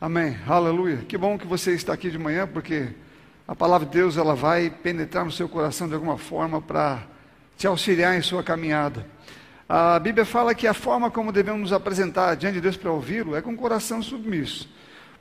Amém. 0.00 0.34
Aleluia. 0.46 1.04
Que 1.06 1.18
bom 1.18 1.36
que 1.36 1.46
você 1.46 1.74
está 1.74 1.92
aqui 1.92 2.10
de 2.10 2.16
manhã, 2.16 2.48
porque 2.50 2.88
a 3.46 3.54
palavra 3.54 3.86
de 3.86 3.92
Deus 3.92 4.16
ela 4.16 4.34
vai 4.34 4.70
penetrar 4.70 5.26
no 5.26 5.30
seu 5.30 5.46
coração 5.46 5.86
de 5.86 5.92
alguma 5.92 6.16
forma 6.16 6.58
para 6.58 7.02
te 7.58 7.66
auxiliar 7.66 8.16
em 8.16 8.22
sua 8.22 8.42
caminhada. 8.42 9.06
A 9.68 9.98
Bíblia 9.98 10.24
fala 10.24 10.54
que 10.54 10.66
a 10.66 10.72
forma 10.72 11.10
como 11.10 11.30
devemos 11.30 11.60
nos 11.60 11.72
apresentar 11.74 12.34
diante 12.34 12.54
de 12.54 12.60
Deus 12.62 12.78
para 12.78 12.90
ouvi-lo 12.90 13.36
é 13.36 13.42
com 13.42 13.52
o 13.52 13.56
coração 13.58 14.02
submisso. 14.02 14.70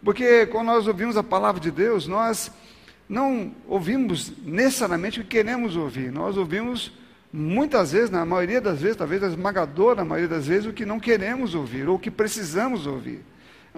Porque 0.02 0.46
quando 0.46 0.68
nós 0.68 0.88
ouvimos 0.88 1.18
a 1.18 1.24
palavra 1.24 1.60
de 1.60 1.72
Deus, 1.72 2.08
nós 2.08 2.50
não 3.10 3.54
ouvimos 3.68 4.32
necessariamente 4.46 5.20
o 5.20 5.24
que 5.24 5.30
queremos 5.30 5.76
ouvir. 5.76 6.10
Nós 6.10 6.38
ouvimos 6.38 6.94
muitas 7.34 7.92
vezes, 7.92 8.10
na 8.10 8.26
maioria 8.26 8.62
das 8.62 8.80
vezes, 8.80 8.96
talvez 8.96 9.22
esmagadora 9.24 10.06
maioria 10.06 10.30
das 10.30 10.48
vezes, 10.48 10.68
o 10.68 10.74
que 10.74 10.86
não 10.86 11.02
queremos 11.02 11.54
ouvir 11.54 11.90
ou 11.90 11.98
o 11.98 12.00
que 12.00 12.10
precisamos 12.10 12.88
ouvir. 12.88 13.26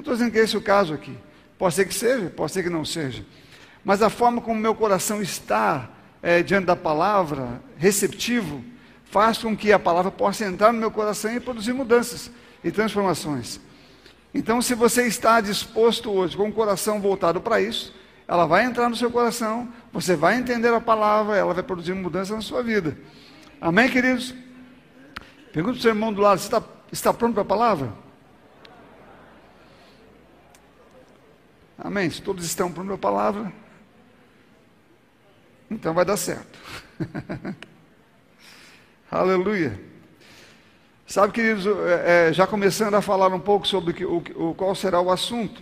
Não 0.01 0.03
estou 0.03 0.15
dizendo 0.15 0.31
que 0.31 0.39
esse 0.39 0.55
é 0.55 0.57
o 0.57 0.63
caso 0.63 0.95
aqui. 0.95 1.15
Pode 1.59 1.75
ser 1.75 1.85
que 1.85 1.93
seja, 1.93 2.27
pode 2.31 2.51
ser 2.51 2.63
que 2.63 2.71
não 2.71 2.83
seja. 2.83 3.23
Mas 3.85 4.01
a 4.01 4.09
forma 4.09 4.41
como 4.41 4.59
meu 4.59 4.73
coração 4.73 5.21
está 5.21 5.91
é, 6.23 6.41
diante 6.41 6.65
da 6.65 6.75
palavra, 6.75 7.61
receptivo, 7.77 8.63
faz 9.05 9.37
com 9.37 9.55
que 9.55 9.71
a 9.71 9.77
palavra 9.77 10.09
possa 10.09 10.43
entrar 10.43 10.73
no 10.73 10.79
meu 10.79 10.89
coração 10.89 11.31
e 11.31 11.39
produzir 11.39 11.73
mudanças 11.73 12.31
e 12.63 12.71
transformações. 12.71 13.59
Então, 14.33 14.59
se 14.59 14.73
você 14.73 15.05
está 15.05 15.39
disposto 15.39 16.09
hoje 16.09 16.35
com 16.35 16.49
o 16.49 16.51
coração 16.51 16.99
voltado 16.99 17.39
para 17.39 17.61
isso, 17.61 17.93
ela 18.27 18.47
vai 18.47 18.65
entrar 18.65 18.89
no 18.89 18.95
seu 18.95 19.11
coração, 19.11 19.71
você 19.93 20.15
vai 20.15 20.35
entender 20.35 20.73
a 20.73 20.81
palavra, 20.81 21.37
ela 21.37 21.53
vai 21.53 21.61
produzir 21.61 21.93
mudança 21.93 22.33
na 22.33 22.41
sua 22.41 22.63
vida. 22.63 22.97
Amém, 23.61 23.87
queridos? 23.87 24.33
Pergunta 25.53 25.73
para 25.73 25.79
o 25.79 25.81
seu 25.83 25.91
irmão 25.91 26.11
do 26.11 26.21
lado: 26.21 26.39
está, 26.39 26.63
está 26.91 27.13
pronto 27.13 27.35
para 27.35 27.43
a 27.43 27.45
palavra? 27.45 28.00
Amém? 31.83 32.07
Se 32.11 32.21
todos 32.21 32.45
estão 32.45 32.71
para 32.71 32.93
a 32.93 32.97
palavra, 32.97 33.51
então 35.69 35.95
vai 35.95 36.05
dar 36.05 36.15
certo. 36.15 36.59
Aleluia. 39.09 39.79
Sabe, 41.07 41.33
queridos, 41.33 41.65
é, 41.65 42.29
é, 42.29 42.33
já 42.33 42.45
começando 42.45 42.93
a 42.93 43.01
falar 43.01 43.33
um 43.33 43.39
pouco 43.39 43.67
sobre 43.67 44.05
o, 44.05 44.17
o, 44.35 44.53
qual 44.53 44.75
será 44.75 45.01
o 45.01 45.09
assunto. 45.09 45.59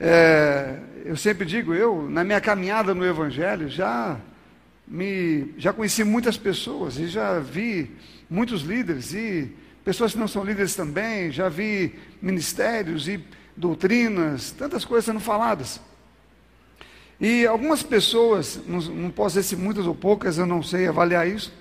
É, 0.00 0.80
eu 1.04 1.16
sempre 1.16 1.46
digo, 1.46 1.72
eu, 1.72 2.10
na 2.10 2.24
minha 2.24 2.40
caminhada 2.40 2.92
no 2.92 3.06
Evangelho, 3.06 3.68
já, 3.68 4.18
me, 4.84 5.54
já 5.56 5.72
conheci 5.72 6.02
muitas 6.02 6.36
pessoas 6.36 6.98
e 6.98 7.06
já 7.06 7.38
vi 7.38 7.96
muitos 8.28 8.62
líderes 8.62 9.14
e 9.14 9.54
pessoas 9.84 10.12
que 10.12 10.18
não 10.18 10.26
são 10.26 10.42
líderes 10.42 10.74
também, 10.74 11.30
já 11.30 11.48
vi 11.48 11.94
ministérios 12.20 13.06
e 13.06 13.24
doutrinas, 13.56 14.50
tantas 14.50 14.84
coisas 14.84 15.06
sendo 15.06 15.20
faladas. 15.20 15.80
E 17.20 17.46
algumas 17.46 17.82
pessoas, 17.82 18.60
não, 18.66 18.78
não 18.78 19.10
posso 19.10 19.36
dizer 19.36 19.48
se 19.48 19.56
muitas 19.56 19.86
ou 19.86 19.94
poucas, 19.94 20.36
eu 20.36 20.44
não 20.44 20.62
sei 20.62 20.86
avaliar 20.86 21.26
isso, 21.26 21.52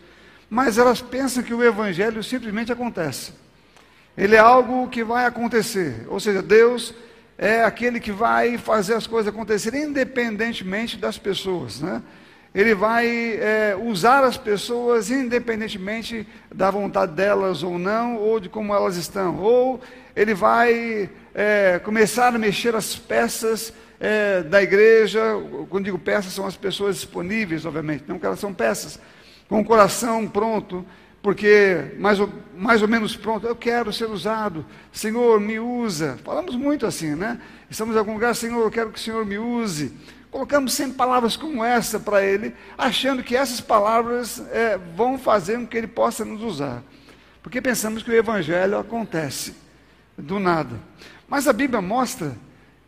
mas 0.49 0.77
elas 0.77 1.01
pensam 1.01 1.43
que 1.43 1.53
o 1.53 1.63
Evangelho 1.63 2.23
simplesmente 2.23 2.71
acontece. 2.71 3.31
Ele 4.17 4.35
é 4.35 4.39
algo 4.39 4.87
que 4.89 5.03
vai 5.03 5.25
acontecer, 5.25 6.05
ou 6.07 6.19
seja, 6.19 6.41
Deus 6.41 6.93
é 7.37 7.63
aquele 7.63 7.99
que 7.99 8.11
vai 8.11 8.57
fazer 8.57 8.93
as 8.93 9.07
coisas 9.07 9.33
acontecerem 9.33 9.83
independentemente 9.83 10.97
das 10.97 11.17
pessoas, 11.17 11.81
né? 11.81 12.01
Ele 12.53 12.73
vai 12.73 13.05
é, 13.05 13.77
usar 13.77 14.23
as 14.23 14.37
pessoas 14.37 15.11
independentemente 15.11 16.25
da 16.53 16.71
vontade 16.71 17.11
delas 17.11 17.63
ou 17.63 17.77
não, 17.77 18.15
ou 18.15 18.39
de 18.39 18.47
como 18.47 18.73
elas 18.73 18.95
estão, 18.95 19.37
ou 19.37 19.81
ele 20.15 20.33
vai 20.33 21.09
é, 21.35 21.79
começar 21.79 22.33
a 22.33 22.37
mexer 22.39 22.73
as 22.73 22.95
peças 22.95 23.73
é, 23.99 24.41
da 24.41 24.63
igreja. 24.63 25.21
Quando 25.69 25.83
digo 25.83 25.99
peças, 25.99 26.31
são 26.31 26.47
as 26.47 26.55
pessoas 26.55 26.95
disponíveis, 26.95 27.65
obviamente, 27.65 28.05
não 28.07 28.17
que 28.17 28.25
elas 28.25 28.39
são 28.39 28.53
peças, 28.53 28.97
com 29.49 29.59
o 29.59 29.65
coração 29.65 30.25
pronto, 30.27 30.85
porque 31.21 31.91
mais 31.99 32.19
ou, 32.19 32.29
mais 32.55 32.81
ou 32.81 32.87
menos 32.87 33.15
pronto, 33.17 33.45
eu 33.45 33.55
quero 33.55 33.91
ser 33.91 34.05
usado, 34.05 34.65
Senhor, 34.93 35.39
me 35.41 35.59
usa. 35.59 36.17
Falamos 36.23 36.55
muito 36.55 36.85
assim, 36.85 37.15
né? 37.15 37.39
Estamos 37.69 37.95
em 37.95 37.99
algum 37.99 38.13
lugar, 38.13 38.33
Senhor, 38.33 38.61
eu 38.61 38.71
quero 38.71 38.91
que 38.91 38.99
o 38.99 39.01
Senhor 39.01 39.25
me 39.25 39.37
use. 39.37 39.93
Colocamos 40.31 40.73
sempre 40.73 40.97
palavras 40.97 41.35
como 41.35 41.63
essa 41.63 41.99
para 41.99 42.23
Ele, 42.23 42.53
achando 42.77 43.23
que 43.23 43.35
essas 43.35 43.59
palavras 43.59 44.41
é, 44.51 44.77
vão 44.95 45.17
fazer 45.17 45.57
com 45.57 45.67
que 45.67 45.77
Ele 45.77 45.87
possa 45.87 46.23
nos 46.23 46.41
usar. 46.41 46.83
Porque 47.41 47.61
pensamos 47.61 48.03
que 48.03 48.11
o 48.11 48.15
Evangelho 48.15 48.77
acontece 48.77 49.55
do 50.17 50.39
nada. 50.39 50.79
Mas 51.27 51.47
a 51.47 51.53
Bíblia 51.53 51.81
mostra, 51.81 52.35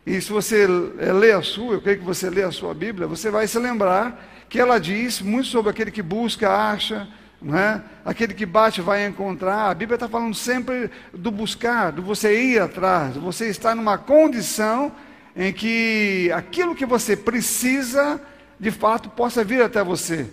e 0.06 0.20
se 0.20 0.30
você 0.30 0.66
lê 0.66 1.32
a 1.32 1.42
sua, 1.42 1.74
eu 1.74 1.80
creio 1.80 1.98
que 1.98 2.04
você 2.04 2.30
lê 2.30 2.42
a 2.42 2.52
sua 2.52 2.72
Bíblia, 2.72 3.06
você 3.06 3.30
vai 3.30 3.46
se 3.46 3.58
lembrar 3.58 4.46
que 4.48 4.58
ela 4.58 4.78
diz 4.78 5.20
muito 5.20 5.48
sobre 5.48 5.70
aquele 5.70 5.90
que 5.90 6.02
busca, 6.02 6.50
acha, 6.50 7.08
é? 7.42 7.80
aquele 8.04 8.34
que 8.34 8.46
bate 8.46 8.80
vai 8.80 9.06
encontrar. 9.06 9.70
A 9.70 9.74
Bíblia 9.74 9.96
está 9.96 10.08
falando 10.08 10.34
sempre 10.34 10.90
do 11.12 11.30
buscar, 11.30 11.92
do 11.92 12.02
você 12.02 12.40
ir 12.40 12.60
atrás, 12.60 13.14
de 13.14 13.20
você 13.20 13.48
estar 13.48 13.74
numa 13.74 13.98
condição 13.98 14.92
em 15.36 15.52
que 15.52 16.32
aquilo 16.34 16.74
que 16.74 16.86
você 16.86 17.16
precisa, 17.16 18.20
de 18.58 18.70
fato, 18.70 19.08
possa 19.10 19.44
vir 19.44 19.62
até 19.62 19.84
você. 19.84 20.26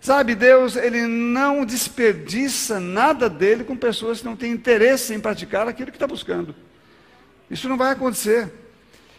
Sabe, 0.00 0.34
Deus, 0.34 0.76
Ele 0.76 1.06
não 1.06 1.64
desperdiça 1.64 2.78
nada 2.78 3.30
dele 3.30 3.64
com 3.64 3.74
pessoas 3.74 4.18
que 4.20 4.26
não 4.26 4.36
têm 4.36 4.52
interesse 4.52 5.14
em 5.14 5.20
praticar 5.20 5.66
aquilo 5.66 5.90
que 5.90 5.96
está 5.96 6.06
buscando. 6.06 6.54
Isso 7.50 7.68
não 7.68 7.76
vai 7.76 7.92
acontecer. 7.92 8.52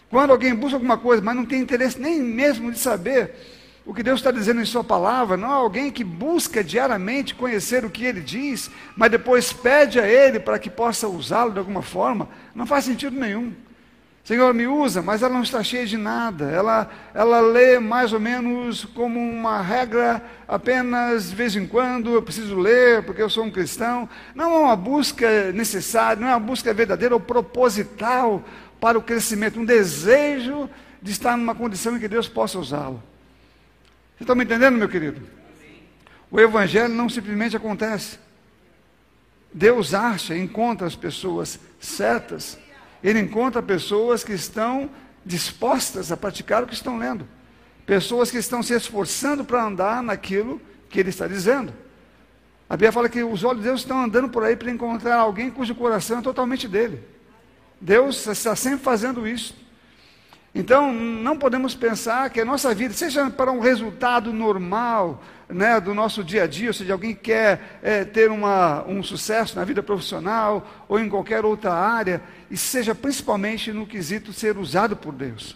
Quando 0.09 0.31
alguém 0.31 0.53
busca 0.55 0.75
alguma 0.75 0.97
coisa, 0.97 1.21
mas 1.21 1.35
não 1.35 1.45
tem 1.45 1.61
interesse 1.61 1.99
nem 1.99 2.21
mesmo 2.21 2.71
de 2.71 2.79
saber 2.79 3.33
o 3.85 3.93
que 3.93 4.01
Deus 4.01 4.19
está 4.19 4.31
dizendo 4.31 4.61
em 4.61 4.65
Sua 4.65 4.83
palavra, 4.83 5.37
não 5.37 5.51
é 5.51 5.53
alguém 5.53 5.91
que 5.91 6.03
busca 6.03 6.63
diariamente 6.63 7.35
conhecer 7.35 7.85
o 7.85 7.89
que 7.89 8.03
Ele 8.03 8.21
diz, 8.21 8.71
mas 8.97 9.11
depois 9.11 9.53
pede 9.53 9.99
a 9.99 10.07
Ele 10.07 10.39
para 10.39 10.57
que 10.57 10.69
possa 10.69 11.07
usá-lo 11.07 11.51
de 11.51 11.59
alguma 11.59 11.83
forma, 11.83 12.27
não 12.55 12.65
faz 12.65 12.85
sentido 12.85 13.19
nenhum. 13.19 13.53
Senhor, 14.25 14.55
me 14.55 14.65
usa, 14.65 15.03
mas 15.03 15.21
ela 15.21 15.35
não 15.35 15.43
está 15.43 15.61
cheia 15.61 15.85
de 15.85 15.97
nada. 15.97 16.45
Ela, 16.45 16.89
ela 17.13 17.41
lê 17.41 17.77
mais 17.77 18.11
ou 18.11 18.19
menos 18.19 18.83
como 18.83 19.19
uma 19.19 19.61
regra, 19.61 20.19
apenas 20.47 21.29
de 21.29 21.35
vez 21.35 21.55
em 21.55 21.67
quando 21.67 22.11
eu 22.11 22.23
preciso 22.23 22.57
ler, 22.57 23.03
porque 23.03 23.21
eu 23.21 23.29
sou 23.29 23.43
um 23.43 23.51
cristão. 23.51 24.09
Não 24.33 24.51
é 24.51 24.57
uma 24.57 24.75
busca 24.75 25.51
necessária, 25.51 26.19
não 26.19 26.27
é 26.27 26.31
uma 26.31 26.39
busca 26.39 26.73
verdadeira 26.73 27.13
ou 27.13 27.19
proposital 27.19 28.43
para 28.81 28.97
o 28.97 29.01
crescimento, 29.03 29.59
um 29.59 29.65
desejo 29.65 30.67
de 30.99 31.11
estar 31.11 31.37
numa 31.37 31.53
condição 31.53 31.95
em 31.95 31.99
que 31.99 32.07
Deus 32.07 32.27
possa 32.27 32.57
usá-lo. 32.57 33.03
Você 34.17 34.23
está 34.23 34.33
me 34.33 34.43
entendendo, 34.43 34.75
meu 34.75 34.89
querido? 34.89 35.21
O 36.31 36.39
Evangelho 36.39 36.95
não 36.95 37.09
simplesmente 37.09 37.55
acontece. 37.55 38.17
Deus 39.53 39.93
acha, 39.93 40.35
encontra 40.35 40.87
as 40.87 40.95
pessoas 40.95 41.59
certas 41.79 42.64
ele 43.05 43.19
encontra 43.19 43.61
pessoas 43.61 44.23
que 44.23 44.33
estão 44.33 44.89
dispostas 45.23 46.11
a 46.11 46.17
praticar 46.17 46.63
o 46.63 46.67
que 46.67 46.73
estão 46.73 46.97
lendo, 46.97 47.27
pessoas 47.85 48.31
que 48.31 48.37
estão 48.37 48.63
se 48.63 48.73
esforçando 48.73 49.45
para 49.45 49.63
andar 49.63 50.01
naquilo 50.01 50.59
que 50.89 50.99
ele 50.99 51.09
está 51.09 51.27
dizendo. 51.27 51.71
A 52.67 52.75
Bíblia 52.75 52.91
fala 52.91 53.07
que 53.07 53.23
os 53.23 53.43
olhos 53.43 53.61
de 53.61 53.67
Deus 53.67 53.81
estão 53.81 54.01
andando 54.01 54.27
por 54.29 54.43
aí 54.43 54.55
para 54.55 54.71
encontrar 54.71 55.17
alguém 55.17 55.51
cujo 55.51 55.75
coração 55.75 56.17
é 56.17 56.21
totalmente 56.23 56.67
dele. 56.67 56.99
Deus 57.79 58.25
está 58.25 58.55
sempre 58.55 58.79
fazendo 58.79 59.27
isso. 59.27 59.55
Então, 60.53 60.91
não 60.91 61.37
podemos 61.37 61.75
pensar 61.75 62.31
que 62.31 62.41
a 62.41 62.45
nossa 62.45 62.73
vida, 62.73 62.93
seja 62.93 63.29
para 63.29 63.51
um 63.51 63.59
resultado 63.59 64.33
normal 64.33 65.21
né, 65.47 65.79
do 65.79 65.93
nosso 65.93 66.23
dia 66.23 66.43
a 66.43 66.47
dia, 66.47 66.69
ou 66.69 66.73
seja, 66.73 66.93
alguém 66.93 67.13
quer 67.13 67.79
é, 67.81 68.03
ter 68.03 68.31
uma, 68.31 68.83
um 68.87 69.03
sucesso 69.03 69.55
na 69.55 69.63
vida 69.63 69.83
profissional 69.83 70.85
ou 70.87 70.99
em 70.99 71.09
qualquer 71.09 71.45
outra 71.45 71.73
área, 71.73 72.21
e 72.49 72.57
seja 72.57 72.95
principalmente 72.95 73.71
no 73.71 73.85
quesito 73.85 74.33
ser 74.33 74.57
usado 74.57 74.95
por 74.95 75.13
Deus, 75.13 75.55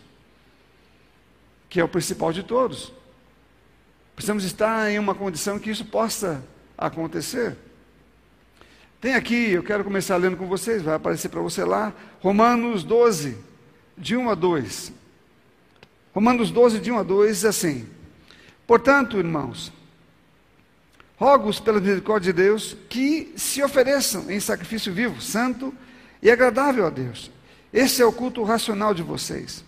que 1.70 1.80
é 1.80 1.84
o 1.84 1.90
principal 1.90 2.32
de 2.32 2.44
todos. 2.44 2.94
Precisamos 4.16 4.44
estar 4.44 4.92
em 4.92 5.00
uma 5.00 5.16
condição 5.16 5.58
que 5.58 5.72
isso 5.72 5.86
possa 5.86 6.44
acontecer. 6.78 7.56
Tem 9.02 9.16
aqui, 9.16 9.52
eu 9.52 9.64
quero 9.64 9.84
começar 9.84 10.18
lendo 10.18 10.36
com 10.36 10.46
vocês, 10.46 10.82
vai 10.82 10.96
aparecer 10.96 11.30
para 11.30 11.42
você 11.42 11.64
lá, 11.64 11.94
Romanos 12.22 12.84
12 12.84 13.38
de 13.98 14.18
1 14.18 14.30
a 14.30 14.36
2. 14.36 14.94
Romanos 16.14 16.52
12, 16.52 16.80
de 16.80 16.92
1 16.92 17.00
a 17.00 17.04
2, 17.04 17.38
diz 17.38 17.46
assim: 17.46 17.88
Portanto, 18.68 19.18
irmãos, 19.18 19.72
rogo-os 21.20 21.60
pela 21.60 21.82
misericórdia 21.82 22.32
de 22.32 22.42
Deus 22.42 22.78
que 22.88 23.34
se 23.36 23.62
ofereçam 23.62 24.32
em 24.32 24.40
sacrifício 24.40 24.94
vivo, 24.94 25.22
santo 25.22 25.74
e 26.24 26.32
agradável 26.32 26.88
a 26.88 26.90
Deus. 26.90 27.30
Esse 27.74 28.02
é 28.02 28.06
o 28.06 28.12
culto 28.14 28.42
racional 28.44 28.94
de 28.94 29.04
vocês. 29.04 29.66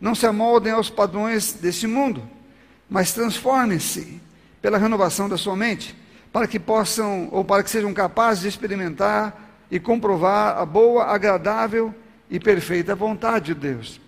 Não 0.00 0.14
se 0.14 0.26
amoldem 0.26 0.72
aos 0.72 0.88
padrões 0.88 1.52
deste 1.52 1.86
mundo, 1.86 2.22
mas 2.88 3.12
transformem-se 3.12 4.20
pela 4.62 4.78
renovação 4.78 5.28
da 5.28 5.36
sua 5.36 5.54
mente, 5.54 5.94
para 6.32 6.46
que 6.46 6.58
possam, 6.58 7.28
ou 7.30 7.44
para 7.44 7.62
que 7.62 7.70
sejam 7.70 7.92
capazes 7.92 8.42
de 8.42 8.48
experimentar 8.48 9.66
e 9.70 9.78
comprovar 9.78 10.56
a 10.56 10.64
boa, 10.64 11.04
agradável 11.04 11.94
e 12.30 12.40
perfeita 12.40 12.94
vontade 12.94 13.46
de 13.46 13.54
Deus. 13.54 14.00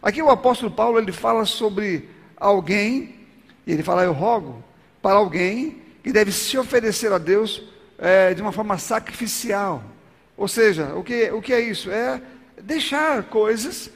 Aqui 0.00 0.22
o 0.22 0.30
apóstolo 0.30 0.70
Paulo 0.70 0.98
ele 0.98 1.12
fala 1.12 1.44
sobre 1.44 2.08
alguém, 2.36 3.26
e 3.66 3.72
ele 3.72 3.82
fala, 3.82 4.04
eu 4.04 4.12
rogo 4.12 4.62
para 5.02 5.16
alguém 5.16 5.87
que 6.08 6.12
deve 6.12 6.32
se 6.32 6.56
oferecer 6.56 7.12
a 7.12 7.18
Deus 7.18 7.62
é, 7.98 8.32
de 8.32 8.40
uma 8.40 8.50
forma 8.50 8.78
sacrificial. 8.78 9.84
Ou 10.38 10.48
seja, 10.48 10.94
o 10.94 11.04
que, 11.04 11.30
o 11.32 11.42
que 11.42 11.52
é 11.52 11.60
isso? 11.60 11.90
É 11.90 12.18
deixar 12.62 13.24
coisas, 13.24 13.90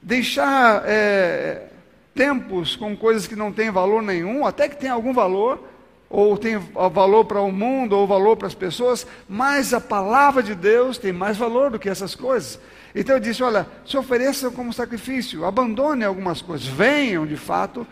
deixar 0.00 0.82
é, 0.86 1.66
tempos 2.14 2.76
com 2.76 2.96
coisas 2.96 3.26
que 3.26 3.36
não 3.36 3.52
têm 3.52 3.70
valor 3.70 4.02
nenhum, 4.02 4.46
até 4.46 4.70
que 4.70 4.76
tem 4.78 4.88
algum 4.88 5.12
valor, 5.12 5.62
ou 6.08 6.38
tem 6.38 6.56
valor 6.56 7.26
para 7.26 7.42
o 7.42 7.52
mundo, 7.52 7.92
ou 7.94 8.06
valor 8.06 8.38
para 8.38 8.46
as 8.46 8.54
pessoas, 8.54 9.06
mas 9.28 9.74
a 9.74 9.80
palavra 9.82 10.42
de 10.42 10.54
Deus 10.54 10.96
tem 10.96 11.12
mais 11.12 11.36
valor 11.36 11.70
do 11.70 11.78
que 11.78 11.90
essas 11.90 12.14
coisas. 12.14 12.58
Então 12.94 13.16
eu 13.16 13.20
disse: 13.20 13.42
olha, 13.42 13.66
se 13.84 13.98
ofereçam 13.98 14.50
como 14.50 14.72
sacrifício, 14.72 15.44
abandone 15.44 16.04
algumas 16.04 16.40
coisas, 16.40 16.66
venham 16.66 17.26
de 17.26 17.36
fato 17.36 17.86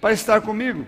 para 0.00 0.12
estar 0.12 0.40
comigo. 0.40 0.84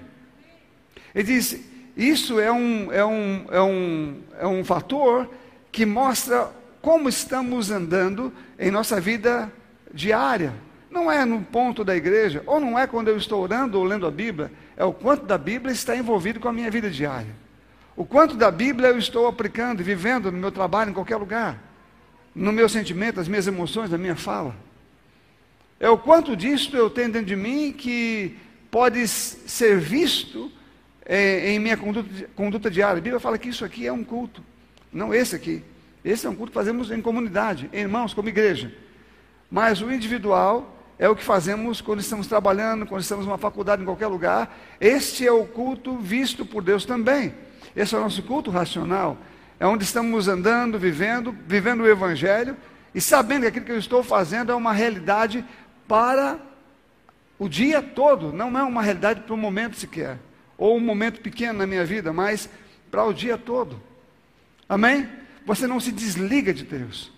Ele 1.15 1.25
disse: 1.25 1.71
isso 2.01 2.41
é 2.41 2.51
um, 2.51 2.91
é 2.91 3.05
um, 3.05 3.45
é 3.51 3.61
um, 3.61 4.21
é 4.41 4.47
um 4.47 4.65
fator 4.65 5.29
que 5.71 5.85
mostra 5.85 6.51
como 6.81 7.11
estamos 7.11 7.71
andando 7.71 8.33
em 8.59 8.71
nossa 8.71 8.99
vida 8.99 9.53
diária. 9.93 10.55
Não 10.91 11.13
é 11.13 11.27
no 11.27 11.43
ponto 11.43 11.85
da 11.85 11.95
igreja, 11.95 12.43
ou 12.47 12.59
não 12.59 12.79
é 12.79 12.87
quando 12.87 13.09
eu 13.09 13.19
estou 13.19 13.43
orando 13.43 13.79
ou 13.79 13.85
lendo 13.85 14.07
a 14.07 14.11
Bíblia, 14.11 14.51
é 14.79 14.85
o 14.85 14.95
quanto 14.95 15.27
da 15.27 15.37
Bíblia 15.37 15.73
está 15.73 15.95
envolvido 15.95 16.41
com 16.41 16.49
a 16.49 16.53
minha 16.55 16.71
vida 16.71 16.89
diária. 16.89 17.37
O 17.95 18.07
quanto 18.07 18.35
da 18.35 18.51
Bíblia 18.51 18.89
eu 18.89 18.99
estou 18.99 19.27
aplicando 19.27 19.81
e 19.81 19.85
vivendo 19.85 20.33
no 20.33 20.39
meu 20.39 20.51
trabalho, 20.51 20.91
em 20.91 20.95
qualquer 20.95 21.17
lugar. 21.17 21.63
No 22.35 22.51
meu 22.51 22.67
sentimento, 22.67 23.17
nas 23.17 23.29
minhas 23.29 23.47
emoções, 23.47 23.91
na 23.91 23.99
minha 23.99 24.17
fala. 24.17 24.57
É 25.79 25.91
o 25.91 25.99
quanto 25.99 26.35
disso 26.35 26.75
eu 26.75 26.89
tenho 26.89 27.13
dentro 27.13 27.29
de 27.29 27.37
mim 27.37 27.73
que 27.73 28.39
pode 28.71 29.07
ser 29.07 29.79
visto 29.79 30.51
é, 31.13 31.51
em 31.51 31.59
minha 31.59 31.77
conduta, 31.77 32.09
conduta 32.37 32.71
diária. 32.71 32.99
A 32.99 33.03
Bíblia 33.03 33.19
fala 33.19 33.37
que 33.37 33.49
isso 33.49 33.65
aqui 33.65 33.85
é 33.85 33.93
um 33.93 34.05
culto, 34.05 34.45
não 34.93 35.13
esse 35.13 35.35
aqui. 35.35 35.65
Esse 36.05 36.25
é 36.25 36.31
um 36.31 36.37
culto 36.37 36.53
que 36.53 36.55
fazemos 36.55 36.93
em 36.93 37.03
comunidade, 37.03 37.69
em 37.73 37.81
irmãos, 37.81 38.15
como 38.15 38.29
igreja. 38.29 38.73
Mas 39.51 39.83
o 39.83 39.91
individual 39.91 40.79
é 41.01 41.09
o 41.09 41.17
que 41.17 41.25
fazemos 41.25 41.81
quando 41.81 41.99
estamos 41.99 42.29
trabalhando, 42.29 42.87
quando 42.87 43.03
estamos 43.03 43.27
numa 43.27 43.39
faculdade, 43.39 43.83
em 43.83 43.85
qualquer 43.85 44.07
lugar. 44.07 44.57
Este 44.81 45.27
é 45.27 45.33
o 45.33 45.45
culto 45.45 45.99
visto 45.99 46.47
por 46.47 46.63
Deus 46.63 46.85
também. 46.85 47.35
Esse 47.75 47.93
é 47.93 47.99
o 47.99 48.03
nosso 48.03 48.23
culto 48.23 48.49
racional. 48.49 49.19
É 49.59 49.67
onde 49.67 49.83
estamos 49.83 50.29
andando, 50.29 50.79
vivendo, 50.79 51.37
vivendo 51.45 51.81
o 51.81 51.89
Evangelho 51.89 52.57
e 52.95 53.01
sabendo 53.01 53.43
que 53.43 53.49
aquilo 53.49 53.67
que 53.67 53.73
eu 53.73 53.79
estou 53.79 54.05
fazendo 54.05 54.53
é 54.53 54.55
uma 54.55 54.73
realidade 54.73 55.45
para 55.89 56.39
o 57.37 57.49
dia 57.49 57.83
todo, 57.83 58.33
não 58.33 58.57
é 58.57 58.63
uma 58.63 58.81
realidade 58.81 59.23
para 59.23 59.35
um 59.35 59.39
momento 59.39 59.77
sequer, 59.77 60.19
ou 60.61 60.77
um 60.77 60.81
momento 60.81 61.23
pequeno 61.23 61.59
na 61.59 61.67
minha 61.67 61.87
vida, 61.87 62.13
mas 62.13 62.47
para 62.91 63.03
o 63.03 63.15
dia 63.15 63.39
todo. 63.39 63.81
Amém? 64.69 65.09
Você 65.47 65.67
não 65.67 65.81
se 65.81 65.91
desliga 65.91 66.53
de 66.53 66.65
Deus. 66.65 67.11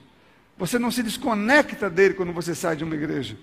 Você 0.56 0.78
não 0.78 0.92
se 0.92 1.02
desconecta 1.02 1.90
dele 1.90 2.14
quando 2.14 2.32
você 2.32 2.54
sai 2.54 2.76
de 2.76 2.84
uma 2.84 2.94
igreja. 2.94 3.36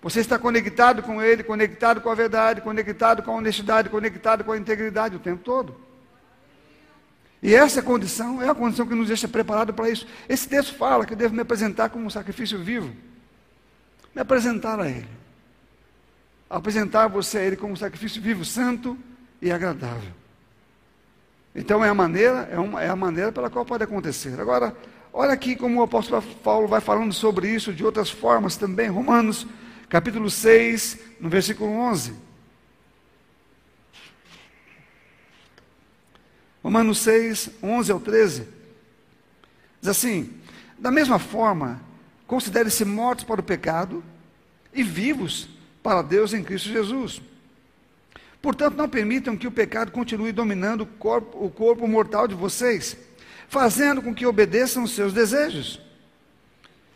Você 0.00 0.20
está 0.20 0.38
conectado 0.38 1.02
com 1.02 1.22
Ele, 1.22 1.42
conectado 1.42 2.00
com 2.00 2.08
a 2.08 2.14
verdade, 2.14 2.62
conectado 2.62 3.22
com 3.22 3.30
a 3.30 3.34
honestidade, 3.34 3.90
conectado 3.90 4.42
com 4.42 4.52
a 4.52 4.56
integridade 4.56 5.16
o 5.16 5.20
tempo 5.20 5.44
todo. 5.44 5.76
E 7.42 7.54
essa 7.54 7.82
condição 7.82 8.42
é 8.42 8.48
a 8.48 8.54
condição 8.54 8.86
que 8.86 8.94
nos 8.94 9.08
deixa 9.08 9.28
preparado 9.28 9.74
para 9.74 9.90
isso. 9.90 10.06
Esse 10.26 10.48
texto 10.48 10.74
fala 10.76 11.04
que 11.04 11.12
eu 11.12 11.16
devo 11.16 11.34
me 11.34 11.42
apresentar 11.42 11.90
como 11.90 12.06
um 12.06 12.10
sacrifício 12.10 12.58
vivo. 12.58 12.90
Me 14.14 14.22
apresentar 14.22 14.80
a 14.80 14.88
Ele. 14.88 15.08
Apresentar 16.48 17.06
você 17.08 17.36
a 17.36 17.42
Ele 17.42 17.56
como 17.56 17.74
um 17.74 17.76
sacrifício 17.76 18.22
vivo, 18.22 18.42
santo 18.42 18.98
e 19.46 19.52
agradável. 19.52 20.12
Então 21.54 21.84
é 21.84 21.88
a 21.88 21.94
maneira, 21.94 22.48
é, 22.50 22.58
uma, 22.58 22.82
é 22.82 22.88
a 22.88 22.96
maneira 22.96 23.32
pela 23.32 23.48
qual 23.48 23.64
pode 23.64 23.84
acontecer. 23.84 24.38
Agora, 24.40 24.76
olha 25.12 25.32
aqui 25.32 25.56
como 25.56 25.80
o 25.80 25.82
apóstolo 25.82 26.22
Paulo 26.42 26.68
vai 26.68 26.80
falando 26.80 27.12
sobre 27.12 27.48
isso 27.48 27.72
de 27.72 27.84
outras 27.84 28.10
formas 28.10 28.56
também. 28.56 28.88
Romanos 28.88 29.46
capítulo 29.88 30.28
6, 30.28 30.98
no 31.20 31.28
versículo 31.28 31.70
11. 31.70 32.14
Romanos 36.62 36.98
6, 36.98 37.50
11 37.62 37.92
ao 37.92 38.00
13. 38.00 38.48
Diz 39.80 39.90
assim: 39.90 40.34
Da 40.78 40.90
mesma 40.90 41.18
forma, 41.18 41.80
considere-se 42.26 42.84
mortos 42.84 43.24
para 43.24 43.40
o 43.40 43.44
pecado 43.44 44.02
e 44.74 44.82
vivos 44.82 45.48
para 45.82 46.02
Deus 46.02 46.34
em 46.34 46.42
Cristo 46.42 46.68
Jesus. 46.68 47.22
Portanto, 48.40 48.76
não 48.76 48.88
permitam 48.88 49.36
que 49.36 49.46
o 49.46 49.52
pecado 49.52 49.90
continue 49.90 50.32
dominando 50.32 50.82
o 50.82 50.86
corpo, 50.86 51.44
o 51.44 51.50
corpo 51.50 51.86
mortal 51.88 52.28
de 52.28 52.34
vocês, 52.34 52.96
fazendo 53.48 54.02
com 54.02 54.14
que 54.14 54.26
obedeçam 54.26 54.84
os 54.84 54.92
seus 54.92 55.12
desejos. 55.12 55.80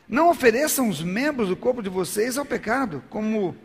Não 0.09 0.29
ofereçam 0.29 0.89
os 0.89 1.03
membros 1.03 1.49
do 1.49 1.57
corpo 1.57 1.83
de 1.83 1.89
vocês 1.89 2.37
ao 2.37 2.45
pecado 2.45 3.03
como 3.09 3.57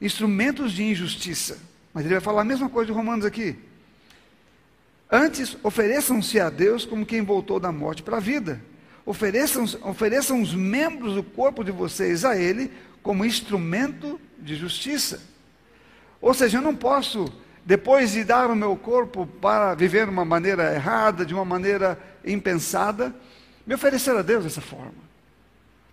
instrumentos 0.00 0.72
de 0.72 0.82
injustiça. 0.82 1.58
Mas 1.92 2.04
ele 2.04 2.14
vai 2.14 2.22
falar 2.22 2.42
a 2.42 2.44
mesma 2.44 2.68
coisa 2.68 2.86
de 2.86 2.92
Romanos 2.92 3.24
aqui. 3.24 3.56
Antes, 5.10 5.56
ofereçam-se 5.62 6.38
a 6.38 6.48
Deus 6.48 6.84
como 6.84 7.04
quem 7.04 7.22
voltou 7.22 7.58
da 7.58 7.72
morte 7.72 8.02
para 8.02 8.18
a 8.18 8.20
vida. 8.20 8.60
Ofereçam, 9.04 9.64
ofereçam 9.82 10.40
os 10.40 10.54
membros 10.54 11.14
do 11.14 11.22
corpo 11.22 11.64
de 11.64 11.72
vocês 11.72 12.24
a 12.24 12.36
Ele 12.36 12.70
como 13.02 13.24
instrumento 13.24 14.20
de 14.38 14.54
justiça. 14.54 15.20
Ou 16.20 16.34
seja, 16.34 16.58
eu 16.58 16.62
não 16.62 16.74
posso, 16.74 17.32
depois 17.64 18.12
de 18.12 18.24
dar 18.24 18.50
o 18.50 18.56
meu 18.56 18.76
corpo 18.76 19.26
para 19.26 19.74
viver 19.74 20.06
de 20.06 20.12
uma 20.12 20.24
maneira 20.24 20.74
errada, 20.74 21.24
de 21.24 21.32
uma 21.32 21.44
maneira 21.44 21.98
impensada, 22.24 23.14
me 23.66 23.74
oferecer 23.74 24.16
a 24.16 24.22
Deus 24.22 24.44
dessa 24.44 24.60
forma. 24.60 25.10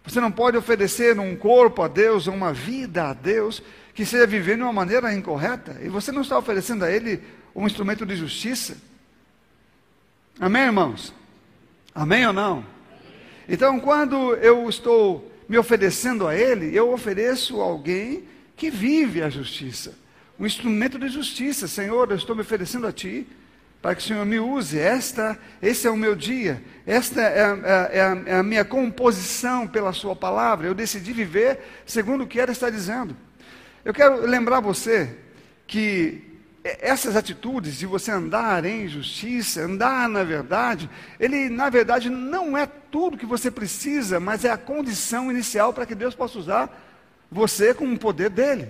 Você 0.06 0.21
não 0.21 0.31
pode 0.31 0.56
oferecer 0.57 1.19
um 1.19 1.35
corpo 1.35 1.81
a 1.81 1.88
Deus, 1.88 2.27
uma 2.27 2.53
vida 2.53 3.09
a 3.09 3.13
Deus, 3.13 3.62
que 3.94 4.06
seja 4.06 4.25
viver 4.25 4.56
de 4.56 4.63
uma 4.63 4.71
maneira 4.71 5.13
incorreta. 5.13 5.77
E 5.81 5.89
você 5.89 6.12
não 6.12 6.21
está 6.21 6.38
oferecendo 6.38 6.85
a 6.85 6.91
Ele 6.91 7.21
um 7.53 7.65
instrumento 7.65 8.06
de 8.06 8.15
justiça. 8.15 8.77
Amém, 10.39 10.63
irmãos? 10.63 11.13
Amém 11.94 12.25
ou 12.25 12.31
não? 12.31 12.65
Então, 13.50 13.79
quando 13.79 14.35
eu 14.35 14.69
estou 14.69 15.31
me 15.50 15.57
oferecendo 15.57 16.27
a 16.27 16.35
Ele, 16.35 16.75
eu 16.75 16.91
ofereço 16.91 17.60
a 17.60 17.65
alguém 17.65 18.24
que 18.55 18.69
vive 18.69 19.22
a 19.22 19.29
justiça. 19.29 19.93
Um 20.39 20.46
instrumento 20.46 21.00
de 21.00 21.10
justiça. 21.10 21.67
Senhor, 21.67 22.10
eu 22.12 22.17
estou 22.17 22.36
me 22.36 22.41
oferecendo 22.41 22.86
a 22.86 22.91
Ti 22.91 23.27
para 23.82 23.96
que 23.96 24.01
o 24.01 24.06
Senhor 24.06 24.25
me 24.25 24.39
use. 24.39 24.77
Esta, 24.77 25.38
esse 25.62 25.88
é 25.88 25.89
o 25.89 25.98
meu 25.98 26.15
dia, 26.15 26.62
esta 26.86 27.22
é, 27.22 27.25
é, 27.25 27.98
é, 27.98 28.01
a, 28.01 28.24
é, 28.25 28.36
a, 28.36 28.44
minha 28.44 28.65
composição 28.65 29.67
pela 29.67 29.94
Sua 29.94 30.15
palavra. 30.15 30.67
Eu 30.67 30.74
decidi 30.74 31.13
viver 31.13 31.60
segundo 31.86 32.24
o 32.24 32.27
que 32.27 32.39
ela 32.39 32.51
está 32.51 32.70
dizendo. 32.70 33.15
Eu 33.84 33.94
quero 33.94 34.25
lembrar 34.25 34.60
você 34.60 35.17
que 35.65 36.24
essas 36.82 37.15
atitudes 37.15 37.77
de 37.77 37.86
você 37.86 38.12
andar 38.12 38.65
em 38.65 38.88
justiça, 38.88 39.62
andar 39.62 40.10
na 40.10 40.24
verdade, 40.24 40.89
ele 41.20 41.50
na 41.50 41.70
verdade 41.70 42.10
não 42.10 42.58
é 42.58 42.65
tudo 42.65 43.17
que 43.17 43.25
você 43.25 43.50
precisa, 43.50 44.20
mas 44.20 44.44
é 44.44 44.50
a 44.50 44.58
condição 44.58 45.32
inicial 45.32 45.74
para 45.74 45.86
que 45.86 45.96
Deus 45.96 46.13
possa 46.13 46.38
usar 46.38 46.84
você 47.32 47.74
com 47.74 47.91
o 47.91 47.98
poder 47.98 48.29
dele. 48.29 48.70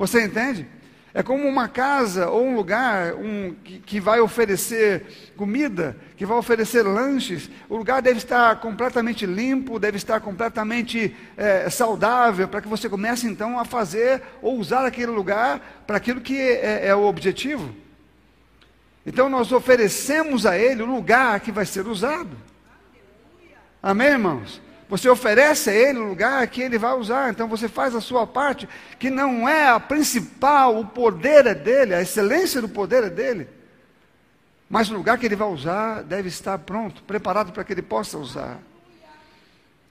Você 0.00 0.24
entende? 0.24 0.66
É 1.12 1.22
como 1.22 1.46
uma 1.46 1.68
casa 1.68 2.30
ou 2.30 2.46
um 2.46 2.56
lugar 2.56 3.12
um, 3.16 3.54
que, 3.62 3.80
que, 3.80 4.00
vai 4.00 4.18
oferecer 4.18 5.32
comida, 5.36 5.94
que 6.16 6.24
vai 6.24 6.38
oferecer 6.38 6.82
lanches. 6.84 7.50
O 7.68 7.76
lugar 7.76 8.00
deve 8.00 8.16
estar 8.16 8.58
completamente 8.60 9.26
limpo, 9.26 9.78
deve 9.78 9.98
estar 9.98 10.18
completamente 10.18 11.14
é, 11.36 11.68
saudável, 11.68 12.48
para 12.48 12.62
que 12.62 12.68
você 12.68 12.88
comece 12.88 13.26
então 13.26 13.58
a 13.58 13.66
fazer 13.66 14.22
ou 14.40 14.58
usar 14.58 14.86
aquele 14.86 15.12
lugar 15.12 15.82
para 15.86 15.98
aquilo 15.98 16.22
que 16.22 16.40
é, 16.40 16.86
é 16.86 16.94
o 16.94 17.02
objetivo. 17.02 17.68
Então 19.04 19.28
nós 19.28 19.52
oferecemos 19.52 20.46
a 20.46 20.56
ele 20.56 20.82
o 20.82 20.86
lugar 20.86 21.40
que 21.40 21.52
vai 21.52 21.66
ser 21.66 21.86
usado. 21.86 22.34
Amém, 23.82 24.08
irmãos? 24.08 24.62
Você 24.90 25.08
oferece 25.08 25.70
a 25.70 25.72
ele 25.72 26.00
o 26.00 26.08
lugar 26.08 26.44
que 26.48 26.60
ele 26.60 26.76
vai 26.76 26.92
usar. 26.94 27.30
Então 27.30 27.46
você 27.46 27.68
faz 27.68 27.94
a 27.94 28.00
sua 28.00 28.26
parte, 28.26 28.68
que 28.98 29.08
não 29.08 29.48
é 29.48 29.68
a 29.68 29.78
principal, 29.78 30.76
o 30.76 30.84
poder 30.84 31.46
é 31.46 31.54
dele, 31.54 31.94
a 31.94 32.02
excelência 32.02 32.60
do 32.60 32.68
poder 32.68 33.04
é 33.04 33.08
dele. 33.08 33.46
Mas 34.68 34.90
o 34.90 34.94
lugar 34.94 35.16
que 35.16 35.24
ele 35.24 35.36
vai 35.36 35.46
usar 35.46 36.02
deve 36.02 36.28
estar 36.28 36.58
pronto, 36.58 37.04
preparado 37.04 37.52
para 37.52 37.62
que 37.62 37.72
ele 37.72 37.82
possa 37.82 38.18
usar. 38.18 38.58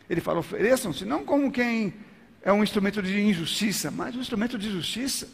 Ele 0.10 0.20
fala: 0.20 0.40
ofereçam-se, 0.40 1.06
não 1.06 1.24
como 1.24 1.50
quem 1.50 1.94
é 2.42 2.52
um 2.52 2.62
instrumento 2.62 3.02
de 3.02 3.22
injustiça, 3.22 3.90
mas 3.90 4.18
um 4.18 4.22
instrumento 4.22 4.58
de 4.58 4.70
justiça. 4.70 5.30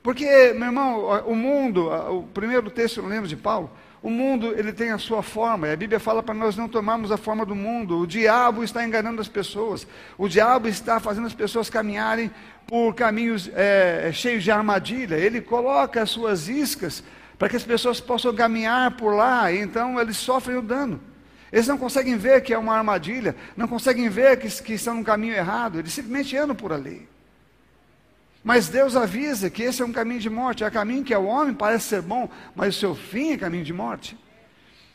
Porque, 0.00 0.52
meu 0.52 0.66
irmão, 0.66 1.06
o 1.26 1.34
mundo, 1.34 1.88
o 1.90 2.22
primeiro 2.24 2.70
texto, 2.70 3.00
eu 3.00 3.06
lembro 3.06 3.26
de 3.26 3.36
Paulo, 3.36 3.70
o 4.04 4.10
mundo 4.10 4.52
ele 4.54 4.70
tem 4.70 4.90
a 4.90 4.98
sua 4.98 5.22
forma, 5.22 5.66
e 5.66 5.72
a 5.72 5.76
Bíblia 5.76 5.98
fala 5.98 6.22
para 6.22 6.34
nós 6.34 6.54
não 6.54 6.68
tomarmos 6.68 7.10
a 7.10 7.16
forma 7.16 7.46
do 7.46 7.54
mundo. 7.54 8.00
O 8.00 8.06
diabo 8.06 8.62
está 8.62 8.84
enganando 8.84 9.18
as 9.18 9.28
pessoas, 9.28 9.86
o 10.18 10.28
diabo 10.28 10.68
está 10.68 11.00
fazendo 11.00 11.26
as 11.26 11.32
pessoas 11.32 11.70
caminharem 11.70 12.30
por 12.66 12.94
caminhos 12.94 13.50
é, 13.54 14.10
cheios 14.12 14.44
de 14.44 14.50
armadilha. 14.50 15.14
Ele 15.14 15.40
coloca 15.40 16.02
as 16.02 16.10
suas 16.10 16.50
iscas 16.50 17.02
para 17.38 17.48
que 17.48 17.56
as 17.56 17.64
pessoas 17.64 17.98
possam 17.98 18.34
caminhar 18.34 18.90
por 18.90 19.14
lá, 19.14 19.50
e 19.50 19.58
então 19.58 19.98
eles 19.98 20.18
sofrem 20.18 20.58
o 20.58 20.62
dano. 20.62 21.00
Eles 21.50 21.66
não 21.66 21.78
conseguem 21.78 22.18
ver 22.18 22.42
que 22.42 22.52
é 22.52 22.58
uma 22.58 22.76
armadilha, 22.76 23.34
não 23.56 23.66
conseguem 23.66 24.10
ver 24.10 24.36
que, 24.38 24.50
que 24.62 24.74
estão 24.74 24.96
no 24.96 25.02
caminho 25.02 25.32
errado, 25.32 25.78
eles 25.78 25.94
simplesmente 25.94 26.36
andam 26.36 26.54
por 26.54 26.74
ali. 26.74 27.08
Mas 28.44 28.68
Deus 28.68 28.94
avisa 28.94 29.48
que 29.48 29.62
esse 29.62 29.80
é 29.80 29.84
um 29.86 29.92
caminho 29.92 30.20
de 30.20 30.28
morte, 30.28 30.62
é 30.62 30.68
um 30.68 30.70
caminho 30.70 31.02
que 31.02 31.14
ao 31.14 31.24
homem 31.24 31.54
parece 31.54 31.86
ser 31.86 32.02
bom, 32.02 32.28
mas 32.54 32.76
o 32.76 32.78
seu 32.78 32.94
fim 32.94 33.32
é 33.32 33.38
caminho 33.38 33.64
de 33.64 33.72
morte. 33.72 34.18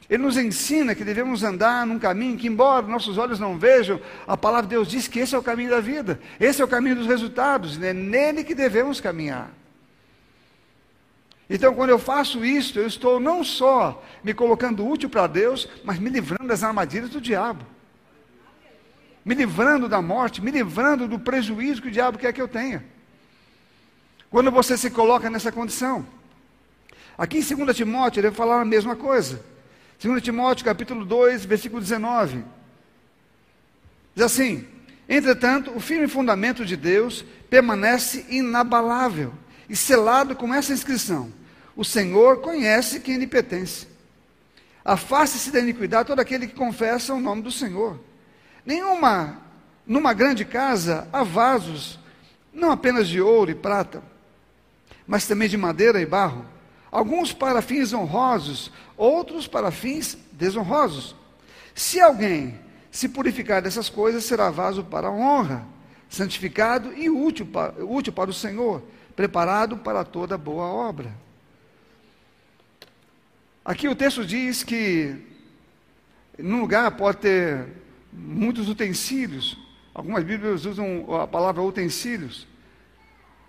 Ele 0.08 0.22
nos 0.22 0.38
ensina 0.38 0.94
que 0.94 1.04
devemos 1.04 1.44
andar 1.44 1.86
num 1.86 1.98
caminho 1.98 2.38
que, 2.38 2.48
embora 2.48 2.86
nossos 2.86 3.18
olhos 3.18 3.40
não 3.40 3.58
vejam, 3.58 4.00
a 4.28 4.38
palavra 4.38 4.68
de 4.68 4.76
Deus 4.76 4.88
diz 4.88 5.08
que 5.08 5.20
esse 5.20 5.34
é 5.34 5.38
o 5.38 5.44
caminho 5.44 5.72
da 5.72 5.80
vida, 5.80 6.20
esse 6.40 6.62
é 6.62 6.66
o 6.66 6.68
caminho 6.68 6.96
dos 6.96 7.08
resultados, 7.08 7.82
é 7.82 7.92
nele 7.92 8.44
que 8.44 8.54
devemos 8.54 9.02
caminhar. 9.02 9.52
Então, 11.50 11.74
quando 11.74 11.90
eu 11.90 11.98
faço 11.98 12.46
isso, 12.46 12.78
eu 12.78 12.86
estou 12.86 13.20
não 13.20 13.44
só 13.44 14.04
me 14.24 14.32
colocando 14.32 14.88
útil 14.88 15.10
para 15.10 15.26
Deus, 15.26 15.68
mas 15.84 15.98
me 15.98 16.12
livrando 16.12 16.48
das 16.48 16.64
armadilhas 16.64 17.10
do 17.10 17.20
diabo, 17.20 17.66
me 19.26 19.34
livrando 19.34 19.90
da 19.90 20.04
morte, 20.04 20.40
me 20.40 20.52
livrando 20.52 21.08
do 21.08 21.18
prejuízo 21.18 21.82
que 21.82 21.88
o 21.88 21.92
diabo 21.92 22.20
quer 22.20 22.32
que 22.32 22.42
eu 22.42 22.48
tenha. 22.48 22.84
Quando 24.30 24.52
você 24.52 24.78
se 24.78 24.90
coloca 24.90 25.30
nessa 25.30 25.52
condição. 25.52 26.06
Aqui 27.18 27.40
em 27.40 27.56
2 27.56 27.76
Timóteo, 27.76 28.20
ele 28.22 28.30
vai 28.30 28.38
falar 28.38 28.62
a 28.62 28.66
mesma 28.66 28.96
coisa. 28.96 29.44
2 30.02 30.22
Timóteo, 30.24 30.64
capítulo 30.64 31.04
2, 31.04 31.46
versículo 31.46 31.82
19. 31.82 32.44
Diz 34.16 34.26
assim: 34.26 34.68
Entretanto, 35.08 35.72
o 35.76 35.80
firme 35.80 36.08
fundamento 36.08 36.64
de 36.64 36.78
Deus 36.78 37.26
permanece 37.50 38.26
inabalável 38.30 39.34
e 39.68 39.76
selado 39.76 40.36
com 40.36 40.54
essa 40.54 40.72
inscrição: 40.72 41.34
O 41.76 41.84
Senhor 41.84 42.42
conhece 42.42 43.00
quem 43.00 43.18
lhe 43.18 43.28
pertence. 43.28 43.88
Afaste-se 44.86 45.52
da 45.52 45.60
iniquidade 45.60 46.08
todo 46.08 46.20
aquele 46.20 46.48
que 46.48 46.56
confessa 46.56 47.14
o 47.14 47.20
nome 47.20 47.42
do 47.42 47.52
Senhor. 47.52 48.00
Nenhuma, 48.66 49.42
numa 49.86 50.14
grande 50.14 50.46
casa, 50.46 51.08
há 51.12 51.24
vasos, 51.24 52.00
não 52.54 52.72
apenas 52.72 53.08
de 53.08 53.20
ouro 53.20 53.52
e 53.52 53.56
prata, 53.56 54.02
mas 55.10 55.26
também 55.26 55.50
de 55.50 55.58
madeira 55.58 56.00
e 56.00 56.06
barro, 56.06 56.46
alguns 56.92 57.34
para 57.34 57.64
fins 57.64 57.94
honrosos, 57.94 58.72
outros 58.96 59.48
para 59.48 59.72
fins 59.72 60.16
desonrosos. 60.32 61.16
Se 61.74 62.00
alguém 62.00 62.60
se 62.92 63.10
purificar 63.10 63.60
dessas 63.60 63.90
coisas, 63.90 64.24
será 64.24 64.52
vaso 64.52 64.84
para 64.84 65.10
honra, 65.10 65.66
santificado 66.08 66.94
e 66.94 67.10
útil 67.10 67.48
para, 67.48 67.84
útil 67.84 68.14
para 68.14 68.30
o 68.30 68.34
Senhor, 68.34 68.84
preparado 69.16 69.78
para 69.78 70.04
toda 70.06 70.38
boa 70.38 70.68
obra. 70.68 71.12
Aqui 73.66 73.88
o 73.88 73.96
texto 73.96 74.24
diz 74.24 74.64
que 74.64 75.26
num 76.38 76.62
lugar 76.62 76.92
pode 76.92 77.18
ter 77.18 77.68
muitos 78.14 78.70
utensílios, 78.70 79.58
algumas 79.92 80.24
Bíblias 80.24 80.66
usam 80.66 81.20
a 81.20 81.26
palavra 81.26 81.64
utensílios, 81.64 82.48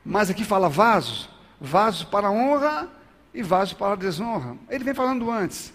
mas 0.02 0.30
aqui 0.30 0.42
fala 0.42 0.66
vasos 0.66 1.28
vasos 1.60 2.04
para 2.04 2.30
honra 2.30 2.88
e 3.34 3.42
vasos 3.42 3.74
para 3.74 3.94
desonra. 3.96 4.56
Ele 4.68 4.84
vem 4.84 4.94
falando 4.94 5.30
antes 5.30 5.72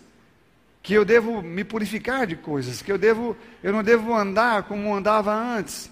que 0.86 0.94
eu 0.94 1.04
devo 1.04 1.42
me 1.42 1.64
purificar 1.64 2.28
de 2.28 2.36
coisas, 2.36 2.80
que 2.84 2.92
eu 2.92 2.98
devo, 2.98 3.36
eu 3.64 3.74
não 3.74 3.84
devo 3.84 4.14
andar 4.14 4.64
como 4.64 4.94
andava 4.94 5.34
antes. 5.34 5.92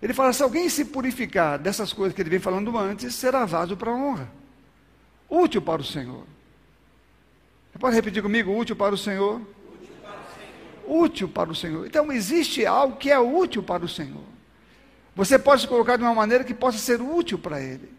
Ele 0.00 0.14
fala: 0.14 0.32
se 0.32 0.42
alguém 0.42 0.66
se 0.70 0.86
purificar 0.86 1.58
dessas 1.58 1.92
coisas 1.92 2.14
que 2.14 2.22
ele 2.22 2.30
vem 2.30 2.38
falando 2.38 2.76
antes, 2.78 3.14
será 3.14 3.44
vaso 3.44 3.76
para 3.76 3.92
honra, 3.92 4.30
útil 5.28 5.60
para 5.60 5.82
o 5.82 5.84
Senhor. 5.84 6.24
Você 7.70 7.78
pode 7.78 7.94
repetir 7.94 8.22
comigo: 8.22 8.56
útil 8.56 8.74
para 8.74 8.94
o 8.94 8.98
Senhor? 8.98 9.42
Útil 9.42 9.94
para 10.02 10.10
o 10.10 10.24
Senhor. 10.34 11.02
Útil 11.04 11.28
para 11.28 11.50
o 11.50 11.54
Senhor. 11.54 11.86
Então 11.86 12.10
existe 12.10 12.64
algo 12.64 12.96
que 12.96 13.10
é 13.10 13.18
útil 13.18 13.62
para 13.62 13.84
o 13.84 13.88
Senhor. 13.88 14.24
Você 15.14 15.38
pode 15.38 15.60
se 15.60 15.68
colocar 15.68 15.98
de 15.98 16.02
uma 16.02 16.14
maneira 16.14 16.44
que 16.44 16.54
possa 16.54 16.78
ser 16.78 17.02
útil 17.02 17.38
para 17.38 17.60
Ele. 17.60 17.90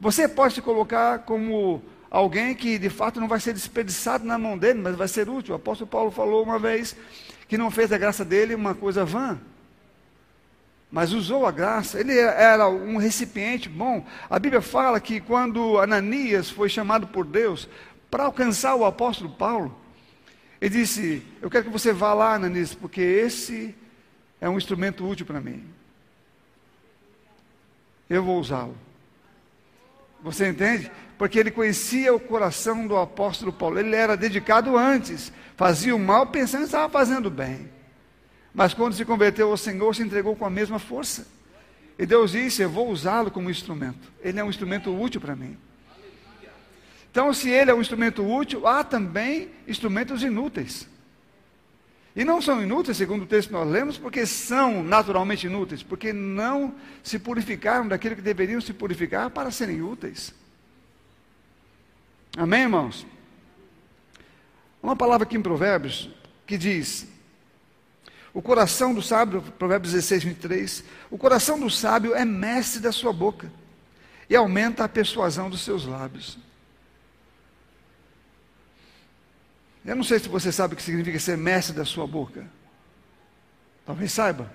Você 0.00 0.26
pode 0.26 0.54
se 0.54 0.62
colocar 0.62 1.18
como 1.20 1.82
alguém 2.10 2.54
que 2.54 2.78
de 2.78 2.88
fato 2.88 3.20
não 3.20 3.28
vai 3.28 3.38
ser 3.38 3.52
desperdiçado 3.52 4.24
na 4.24 4.38
mão 4.38 4.56
dele, 4.56 4.80
mas 4.80 4.96
vai 4.96 5.06
ser 5.06 5.28
útil. 5.28 5.52
O 5.52 5.56
apóstolo 5.56 5.90
Paulo 5.90 6.10
falou 6.10 6.42
uma 6.42 6.58
vez 6.58 6.96
que 7.46 7.58
não 7.58 7.70
fez 7.70 7.90
da 7.90 7.98
graça 7.98 8.24
dele 8.24 8.54
uma 8.54 8.74
coisa 8.74 9.04
vã, 9.04 9.38
mas 10.90 11.12
usou 11.12 11.44
a 11.44 11.50
graça. 11.50 12.00
Ele 12.00 12.16
era 12.18 12.66
um 12.66 12.96
recipiente 12.96 13.68
bom. 13.68 14.06
A 14.30 14.38
Bíblia 14.38 14.62
fala 14.62 14.98
que 15.00 15.20
quando 15.20 15.78
Ananias 15.78 16.48
foi 16.48 16.70
chamado 16.70 17.06
por 17.06 17.26
Deus 17.26 17.68
para 18.10 18.24
alcançar 18.24 18.74
o 18.76 18.86
apóstolo 18.86 19.28
Paulo, 19.28 19.78
ele 20.62 20.78
disse: 20.78 21.22
Eu 21.42 21.50
quero 21.50 21.64
que 21.64 21.70
você 21.70 21.92
vá 21.92 22.14
lá, 22.14 22.34
Ananias, 22.36 22.74
porque 22.74 23.02
esse 23.02 23.74
é 24.40 24.48
um 24.48 24.56
instrumento 24.56 25.06
útil 25.06 25.26
para 25.26 25.42
mim. 25.42 25.62
Eu 28.08 28.24
vou 28.24 28.40
usá-lo. 28.40 28.89
Você 30.22 30.48
entende? 30.48 30.90
Porque 31.16 31.38
ele 31.38 31.50
conhecia 31.50 32.14
o 32.14 32.20
coração 32.20 32.86
do 32.86 32.96
apóstolo 32.96 33.52
Paulo. 33.52 33.78
Ele 33.78 33.94
era 33.94 34.16
dedicado 34.16 34.76
antes, 34.76 35.32
fazia 35.56 35.94
o 35.94 35.98
mal 35.98 36.26
pensando 36.26 36.60
que 36.60 36.66
estava 36.66 36.88
fazendo 36.88 37.30
bem. 37.30 37.70
Mas 38.52 38.74
quando 38.74 38.94
se 38.94 39.04
converteu 39.04 39.50
ao 39.50 39.56
Senhor, 39.56 39.94
se 39.94 40.02
entregou 40.02 40.34
com 40.34 40.44
a 40.44 40.50
mesma 40.50 40.78
força. 40.78 41.26
E 41.98 42.06
Deus 42.06 42.32
disse: 42.32 42.62
Eu 42.62 42.70
vou 42.70 42.88
usá-lo 42.88 43.30
como 43.30 43.50
instrumento. 43.50 44.10
Ele 44.22 44.40
é 44.40 44.44
um 44.44 44.50
instrumento 44.50 44.90
útil 44.90 45.20
para 45.20 45.36
mim. 45.36 45.56
Então, 47.10 47.32
se 47.34 47.50
ele 47.50 47.70
é 47.70 47.74
um 47.74 47.80
instrumento 47.80 48.24
útil, 48.24 48.66
há 48.66 48.84
também 48.84 49.50
instrumentos 49.66 50.22
inúteis. 50.22 50.88
E 52.14 52.24
não 52.24 52.42
são 52.42 52.60
inúteis, 52.60 52.96
segundo 52.96 53.22
o 53.22 53.26
texto 53.26 53.48
que 53.48 53.54
nós 53.54 53.68
lemos, 53.68 53.96
porque 53.96 54.26
são 54.26 54.82
naturalmente 54.82 55.46
inúteis, 55.46 55.82
porque 55.82 56.12
não 56.12 56.74
se 57.02 57.18
purificaram 57.18 57.86
daquilo 57.86 58.16
que 58.16 58.22
deveriam 58.22 58.60
se 58.60 58.72
purificar 58.72 59.30
para 59.30 59.50
serem 59.50 59.80
úteis. 59.80 60.34
Amém, 62.36 62.62
irmãos? 62.62 63.06
Uma 64.82 64.96
palavra 64.96 65.26
aqui 65.26 65.36
em 65.36 65.42
Provérbios 65.42 66.10
que 66.46 66.58
diz: 66.58 67.06
O 68.34 68.42
coração 68.42 68.92
do 68.92 69.02
sábio, 69.02 69.42
Provérbios 69.42 69.92
16, 69.92 70.24
23, 70.24 70.84
o 71.10 71.18
coração 71.18 71.60
do 71.60 71.70
sábio 71.70 72.14
é 72.14 72.24
mestre 72.24 72.80
da 72.80 72.90
sua 72.90 73.12
boca 73.12 73.52
e 74.28 74.34
aumenta 74.34 74.84
a 74.84 74.88
persuasão 74.88 75.48
dos 75.48 75.60
seus 75.60 75.84
lábios. 75.84 76.38
Eu 79.84 79.96
não 79.96 80.04
sei 80.04 80.18
se 80.18 80.28
você 80.28 80.52
sabe 80.52 80.74
o 80.74 80.76
que 80.76 80.82
significa 80.82 81.18
ser 81.18 81.36
mestre 81.36 81.74
da 81.74 81.84
sua 81.84 82.06
boca. 82.06 82.46
Talvez 83.86 84.12
saiba. 84.12 84.52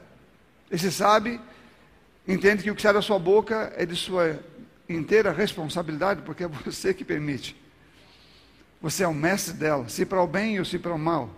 E 0.72 0.77
se 0.77 0.91
sabe, 0.91 1.41
entende 2.27 2.63
que 2.63 2.72
o 2.72 2.75
que 2.75 2.82
sai 2.82 2.94
da 2.94 3.01
sua 3.01 3.17
boca 3.17 3.74
é 3.75 3.86
de 3.86 3.96
sua 3.96 4.39
inteira 4.88 5.32
responsabilidade, 5.32 6.22
porque 6.22 6.44
é 6.44 6.48
você 6.48 6.94
que 6.94 7.03
permite. 7.03 7.55
Você 8.82 9.03
é 9.03 9.08
o 9.08 9.13
mestre 9.13 9.53
dela, 9.53 9.89
se 9.89 10.05
para 10.05 10.22
o 10.22 10.27
bem 10.27 10.60
ou 10.60 10.65
se 10.65 10.77
para 10.77 10.94
o 10.94 11.00
mal. 11.00 11.29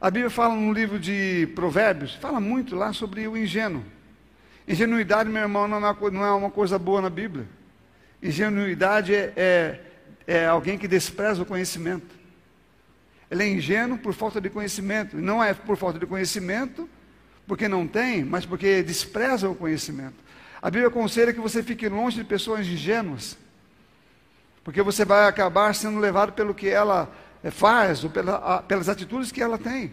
A 0.00 0.10
Bíblia 0.10 0.30
fala 0.30 0.54
no 0.54 0.72
livro 0.72 1.00
de 1.00 1.48
Provérbios, 1.54 2.14
fala 2.14 2.38
muito 2.38 2.76
lá 2.76 2.92
sobre 2.92 3.26
o 3.26 3.36
ingênuo. 3.36 3.82
Ingenuidade, 4.68 5.28
meu 5.28 5.42
irmão, 5.42 5.66
não 5.66 6.24
é 6.24 6.32
uma 6.32 6.50
coisa 6.50 6.78
boa 6.78 7.00
na 7.00 7.10
Bíblia. 7.10 7.46
Ingenuidade 8.22 9.14
é, 9.14 9.32
é 9.36 9.80
é 10.26 10.46
alguém 10.46 10.76
que 10.76 10.88
despreza 10.88 11.42
o 11.42 11.46
conhecimento. 11.46 12.14
Ele 13.30 13.42
é 13.42 13.48
ingênuo 13.48 13.98
por 13.98 14.14
falta 14.14 14.40
de 14.40 14.50
conhecimento. 14.50 15.16
Não 15.16 15.42
é 15.42 15.54
por 15.54 15.76
falta 15.76 15.98
de 15.98 16.06
conhecimento, 16.06 16.88
porque 17.46 17.68
não 17.68 17.86
tem, 17.86 18.24
mas 18.24 18.44
porque 18.44 18.82
despreza 18.82 19.48
o 19.48 19.54
conhecimento. 19.54 20.24
A 20.60 20.70
Bíblia 20.70 20.88
aconselha 20.88 21.32
que 21.32 21.40
você 21.40 21.62
fique 21.62 21.88
longe 21.88 22.16
de 22.18 22.24
pessoas 22.24 22.66
ingênuas, 22.66 23.36
porque 24.64 24.82
você 24.82 25.04
vai 25.04 25.28
acabar 25.28 25.74
sendo 25.74 25.98
levado 25.98 26.32
pelo 26.32 26.54
que 26.54 26.68
ela 26.68 27.12
eh, 27.42 27.50
faz, 27.50 28.02
ou 28.02 28.10
pela, 28.10 28.62
pelas 28.62 28.88
atitudes 28.88 29.30
que 29.30 29.42
ela 29.42 29.58
tem. 29.58 29.92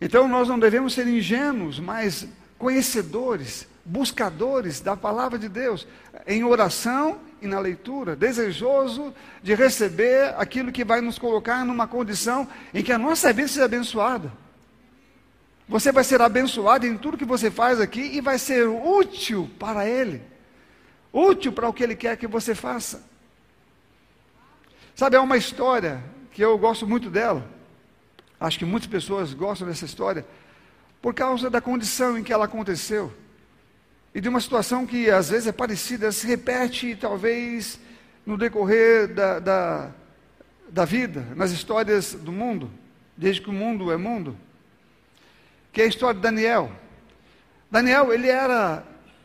Então 0.00 0.28
nós 0.28 0.48
não 0.48 0.58
devemos 0.58 0.94
ser 0.94 1.06
ingênuos, 1.06 1.78
mas 1.78 2.26
conhecedores, 2.58 3.66
buscadores 3.84 4.80
da 4.80 4.96
palavra 4.96 5.38
de 5.38 5.48
Deus, 5.48 5.86
em 6.26 6.44
oração 6.44 7.18
e 7.46 7.48
na 7.48 7.58
leitura, 7.58 8.14
desejoso 8.14 9.14
de 9.42 9.54
receber 9.54 10.34
aquilo 10.36 10.72
que 10.72 10.84
vai 10.84 11.00
nos 11.00 11.18
colocar 11.18 11.64
numa 11.64 11.86
condição 11.86 12.46
em 12.74 12.82
que 12.82 12.92
a 12.92 12.98
nossa 12.98 13.32
vida 13.32 13.48
seja 13.48 13.64
abençoada. 13.64 14.30
Você 15.68 15.90
vai 15.90 16.04
ser 16.04 16.20
abençoado 16.20 16.86
em 16.86 16.96
tudo 16.96 17.16
que 17.16 17.24
você 17.24 17.50
faz 17.50 17.80
aqui 17.80 18.00
e 18.00 18.20
vai 18.20 18.38
ser 18.38 18.68
útil 18.68 19.50
para 19.58 19.88
Ele, 19.88 20.22
útil 21.12 21.52
para 21.52 21.68
o 21.68 21.72
que 21.72 21.82
Ele 21.82 21.96
quer 21.96 22.16
que 22.16 22.26
você 22.26 22.54
faça. 22.54 23.02
Sabe, 24.94 25.16
é 25.16 25.20
uma 25.20 25.36
história 25.36 26.02
que 26.32 26.42
eu 26.42 26.56
gosto 26.58 26.86
muito 26.86 27.10
dela. 27.10 27.48
Acho 28.38 28.58
que 28.58 28.64
muitas 28.64 28.88
pessoas 28.88 29.32
gostam 29.32 29.66
dessa 29.66 29.84
história 29.84 30.26
por 31.00 31.14
causa 31.14 31.48
da 31.48 31.60
condição 31.60 32.18
em 32.18 32.22
que 32.22 32.32
ela 32.32 32.44
aconteceu 32.44 33.12
e 34.16 34.20
de 34.22 34.30
uma 34.30 34.40
situação 34.40 34.86
que 34.86 35.10
às 35.10 35.28
vezes 35.28 35.46
é 35.46 35.52
parecida, 35.52 36.10
se 36.10 36.26
repete 36.26 36.96
talvez 36.96 37.78
no 38.24 38.38
decorrer 38.38 39.08
da, 39.12 39.38
da, 39.38 39.90
da 40.70 40.84
vida, 40.86 41.26
nas 41.36 41.50
histórias 41.50 42.14
do 42.14 42.32
mundo, 42.32 42.70
desde 43.14 43.42
que 43.42 43.50
o 43.50 43.52
mundo 43.52 43.92
é 43.92 43.96
mundo, 43.98 44.34
que 45.70 45.82
é 45.82 45.84
a 45.84 45.86
história 45.86 46.14
de 46.14 46.22
Daniel. 46.22 46.72
Daniel, 47.70 48.10
ele 48.10 48.30
era, 48.30 48.82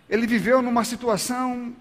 ele 0.09 0.27
viveu 0.27 0.61
numa 0.61 0.83
situação 0.83 1.73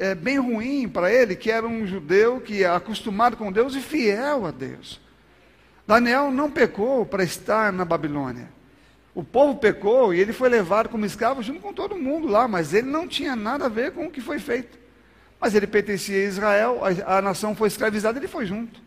é, 0.00 0.12
bem 0.12 0.40
ruim 0.40 0.88
para 0.88 1.12
ele, 1.12 1.36
que 1.36 1.52
era 1.52 1.68
um 1.68 1.86
judeu 1.86 2.40
que 2.40 2.64
é 2.64 2.68
acostumado 2.68 3.36
com 3.36 3.52
Deus 3.52 3.76
e 3.76 3.80
fiel 3.80 4.44
a 4.44 4.50
Deus. 4.50 5.00
Daniel 5.86 6.32
não 6.32 6.50
pecou 6.50 7.06
para 7.06 7.22
estar 7.22 7.72
na 7.72 7.84
Babilônia. 7.84 8.53
O 9.14 9.22
povo 9.22 9.58
pecou 9.58 10.12
e 10.12 10.18
ele 10.18 10.32
foi 10.32 10.48
levado 10.48 10.88
como 10.88 11.06
escravo 11.06 11.42
junto 11.42 11.60
com 11.60 11.72
todo 11.72 11.96
mundo 11.96 12.26
lá, 12.26 12.48
mas 12.48 12.74
ele 12.74 12.88
não 12.88 13.06
tinha 13.06 13.36
nada 13.36 13.66
a 13.66 13.68
ver 13.68 13.92
com 13.92 14.06
o 14.06 14.10
que 14.10 14.20
foi 14.20 14.40
feito. 14.40 14.76
Mas 15.40 15.54
ele 15.54 15.66
pertencia 15.66 16.16
a 16.16 16.24
Israel, 16.24 16.80
a, 16.82 17.18
a 17.18 17.22
nação 17.22 17.54
foi 17.54 17.68
escravizada, 17.68 18.18
ele 18.18 18.26
foi 18.26 18.44
junto. 18.44 18.82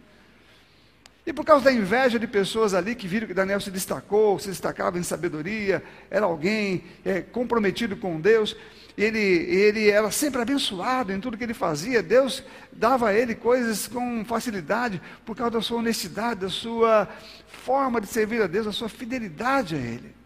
E 1.26 1.32
por 1.32 1.46
causa 1.46 1.66
da 1.66 1.72
inveja 1.72 2.18
de 2.18 2.28
pessoas 2.28 2.74
ali 2.74 2.96
que 2.96 3.08
viram 3.08 3.28
que 3.28 3.34
Daniel 3.34 3.60
se 3.60 3.70
destacou, 3.70 4.40
se 4.40 4.50
destacava 4.50 4.98
em 4.98 5.04
sabedoria, 5.04 5.84
era 6.10 6.26
alguém 6.26 6.84
é, 7.06 7.22
comprometido 7.22 7.96
com 7.98 8.20
Deus, 8.20 8.56
ele, 8.98 9.20
ele 9.20 9.90
era 9.90 10.10
sempre 10.10 10.42
abençoado 10.42 11.12
em 11.12 11.20
tudo 11.20 11.38
que 11.38 11.44
ele 11.44 11.54
fazia, 11.54 12.02
Deus 12.02 12.44
dava 12.72 13.10
a 13.10 13.14
ele 13.14 13.36
coisas 13.36 13.88
com 13.88 14.26
facilidade, 14.26 15.02
por 15.26 15.36
causa 15.36 15.52
da 15.52 15.62
sua 15.62 15.78
honestidade, 15.80 16.40
da 16.40 16.50
sua 16.50 17.08
forma 17.46 18.02
de 18.02 18.08
servir 18.08 18.42
a 18.42 18.48
Deus, 18.48 18.66
da 18.66 18.72
sua 18.72 18.90
fidelidade 18.90 19.76
a 19.76 19.78
Ele. 19.78 20.17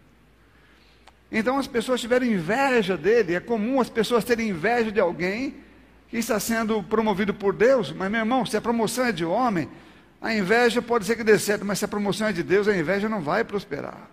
Então 1.31 1.57
as 1.57 1.67
pessoas 1.67 2.01
tiveram 2.01 2.25
inveja 2.25 2.97
dele, 2.97 3.35
é 3.35 3.39
comum 3.39 3.79
as 3.79 3.89
pessoas 3.89 4.25
terem 4.25 4.49
inveja 4.49 4.91
de 4.91 4.99
alguém 4.99 5.55
que 6.09 6.17
está 6.17 6.39
sendo 6.39 6.83
promovido 6.83 7.33
por 7.33 7.53
Deus, 7.53 7.91
mas 7.91 8.11
meu 8.11 8.19
irmão, 8.19 8.45
se 8.45 8.57
a 8.57 8.61
promoção 8.61 9.05
é 9.05 9.11
de 9.13 9.23
homem, 9.23 9.69
a 10.21 10.33
inveja 10.33 10.81
pode 10.81 11.05
ser 11.05 11.15
que 11.15 11.23
dê 11.23 11.39
certo, 11.39 11.63
mas 11.63 11.79
se 11.79 11.85
a 11.85 11.87
promoção 11.87 12.27
é 12.27 12.33
de 12.33 12.43
Deus, 12.43 12.67
a 12.67 12.77
inveja 12.77 13.07
não 13.07 13.21
vai 13.21 13.45
prosperar. 13.45 14.09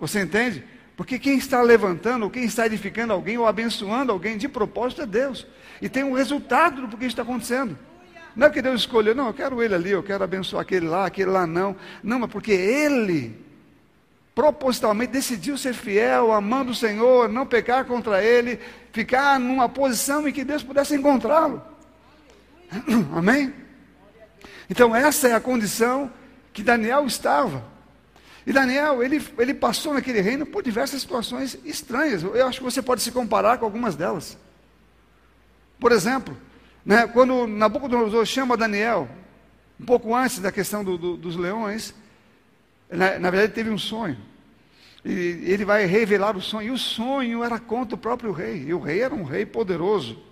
Você 0.00 0.20
entende? 0.20 0.64
Porque 0.96 1.18
quem 1.18 1.38
está 1.38 1.62
levantando, 1.62 2.28
quem 2.28 2.44
está 2.44 2.66
edificando 2.66 3.12
alguém 3.12 3.38
ou 3.38 3.46
abençoando 3.46 4.10
alguém 4.10 4.36
de 4.36 4.48
propósito 4.48 5.02
é 5.02 5.06
Deus. 5.06 5.46
E 5.80 5.88
tem 5.88 6.02
um 6.02 6.12
resultado 6.12 6.86
do 6.88 6.96
que 6.96 7.06
está 7.06 7.22
acontecendo. 7.22 7.78
Não 8.34 8.48
é 8.48 8.50
que 8.50 8.60
Deus 8.60 8.80
escolheu, 8.80 9.14
não, 9.14 9.28
eu 9.28 9.34
quero 9.34 9.62
ele 9.62 9.74
ali, 9.74 9.90
eu 9.90 10.02
quero 10.02 10.24
abençoar 10.24 10.62
aquele 10.62 10.86
lá, 10.86 11.06
aquele 11.06 11.30
lá 11.30 11.46
não. 11.46 11.76
Não, 12.02 12.18
mas 12.18 12.30
porque 12.30 12.52
ele 12.52 13.38
propositalmente 14.34 15.12
decidiu 15.12 15.58
ser 15.58 15.74
fiel, 15.74 16.32
amando 16.32 16.72
o 16.72 16.74
Senhor, 16.74 17.28
não 17.28 17.46
pecar 17.46 17.84
contra 17.84 18.22
Ele, 18.22 18.58
ficar 18.92 19.38
numa 19.38 19.68
posição 19.68 20.26
em 20.26 20.32
que 20.32 20.44
Deus 20.44 20.62
pudesse 20.62 20.94
encontrá-lo. 20.94 21.62
Amém? 23.14 23.52
Então, 24.70 24.96
essa 24.96 25.28
é 25.28 25.34
a 25.34 25.40
condição 25.40 26.10
que 26.52 26.62
Daniel 26.62 27.06
estava. 27.06 27.62
E 28.46 28.52
Daniel, 28.52 29.02
ele, 29.02 29.24
ele 29.38 29.54
passou 29.54 29.94
naquele 29.94 30.20
reino 30.20 30.46
por 30.46 30.62
diversas 30.62 31.00
situações 31.00 31.56
estranhas. 31.64 32.22
Eu 32.22 32.46
acho 32.46 32.58
que 32.58 32.64
você 32.64 32.82
pode 32.82 33.02
se 33.02 33.12
comparar 33.12 33.58
com 33.58 33.64
algumas 33.64 33.94
delas. 33.94 34.36
Por 35.78 35.92
exemplo, 35.92 36.36
né, 36.84 37.06
quando 37.06 37.46
Nabucodonosor 37.46 38.24
chama 38.24 38.56
Daniel, 38.56 39.08
um 39.78 39.84
pouco 39.84 40.14
antes 40.14 40.38
da 40.38 40.50
questão 40.50 40.82
do, 40.82 40.96
do, 40.96 41.16
dos 41.16 41.36
leões, 41.36 41.94
na, 42.92 43.18
na 43.18 43.30
verdade, 43.30 43.52
teve 43.52 43.70
um 43.70 43.78
sonho. 43.78 44.16
E 45.04 45.10
ele 45.10 45.64
vai 45.64 45.84
revelar 45.86 46.36
o 46.36 46.40
sonho. 46.40 46.68
E 46.68 46.70
o 46.70 46.78
sonho 46.78 47.42
era 47.42 47.58
contra 47.58 47.94
o 47.94 47.98
próprio 47.98 48.30
rei. 48.30 48.64
E 48.68 48.74
o 48.74 48.78
rei 48.78 49.02
era 49.02 49.14
um 49.14 49.24
rei 49.24 49.44
poderoso. 49.44 50.22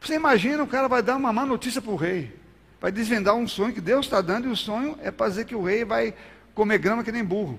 Você 0.00 0.14
imagina, 0.14 0.62
o 0.62 0.68
cara 0.68 0.86
vai 0.86 1.02
dar 1.02 1.16
uma 1.16 1.32
má 1.32 1.44
notícia 1.44 1.82
para 1.82 1.90
o 1.90 1.96
rei. 1.96 2.32
Vai 2.80 2.92
desvendar 2.92 3.34
um 3.34 3.48
sonho 3.48 3.72
que 3.72 3.80
Deus 3.80 4.06
está 4.06 4.20
dando, 4.20 4.46
e 4.46 4.50
o 4.50 4.56
sonho 4.56 4.96
é 5.02 5.10
para 5.10 5.28
dizer 5.28 5.46
que 5.46 5.54
o 5.54 5.64
rei 5.64 5.84
vai 5.84 6.14
comer 6.54 6.78
grama 6.78 7.02
que 7.02 7.10
nem 7.10 7.24
burro. 7.24 7.58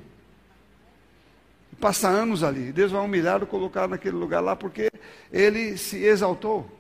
Passa 1.79 2.07
anos 2.07 2.43
ali. 2.43 2.71
Deus 2.71 2.91
vai 2.91 3.01
humilhar 3.01 3.41
e 3.41 3.45
colocar 3.45 3.87
naquele 3.87 4.15
lugar 4.15 4.39
lá, 4.39 4.55
porque 4.55 4.89
ele 5.31 5.77
se 5.77 5.97
exaltou. 5.97 6.76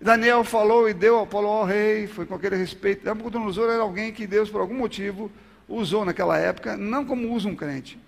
Daniel 0.00 0.42
falou 0.44 0.88
e 0.88 0.94
deu, 0.94 1.26
falou 1.26 1.58
ao 1.58 1.64
rei, 1.64 2.06
foi 2.06 2.24
com 2.24 2.34
aquele 2.34 2.56
respeito. 2.56 3.04
Nabucodonosor 3.04 3.68
era 3.68 3.82
alguém 3.82 4.12
que 4.12 4.26
Deus, 4.26 4.48
por 4.48 4.60
algum 4.60 4.74
motivo, 4.74 5.30
usou 5.68 6.04
naquela 6.04 6.38
época, 6.38 6.76
não 6.76 7.04
como 7.04 7.30
usa 7.32 7.48
um 7.48 7.54
crente. 7.54 7.98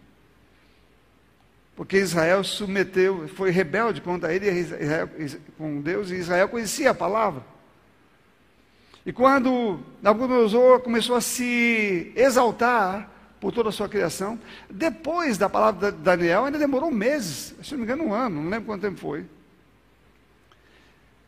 Porque 1.76 1.98
Israel 1.98 2.42
submeteu, 2.42 3.28
foi 3.28 3.50
rebelde 3.50 4.00
contra 4.00 4.34
ele, 4.34 4.50
Israel, 4.50 5.10
com 5.58 5.80
Deus, 5.80 6.10
e 6.10 6.14
Israel 6.16 6.48
conhecia 6.48 6.90
a 6.90 6.94
palavra. 6.94 7.42
E 9.04 9.12
quando 9.12 9.80
Nabucodonosor 10.00 10.80
começou 10.80 11.16
a 11.16 11.20
se 11.20 12.12
exaltar 12.16 13.10
por 13.40 13.52
toda 13.52 13.68
a 13.68 13.72
sua 13.72 13.88
criação, 13.88 14.38
depois 14.70 15.36
da 15.36 15.48
palavra 15.48 15.90
de 15.90 15.98
Daniel, 15.98 16.44
ainda 16.44 16.58
demorou 16.58 16.90
meses, 16.90 17.54
se 17.62 17.72
não 17.72 17.78
me 17.78 17.84
engano, 17.84 18.04
um 18.04 18.14
ano, 18.14 18.42
não 18.42 18.48
lembro 18.48 18.66
quanto 18.66 18.82
tempo 18.82 18.98
foi. 18.98 19.26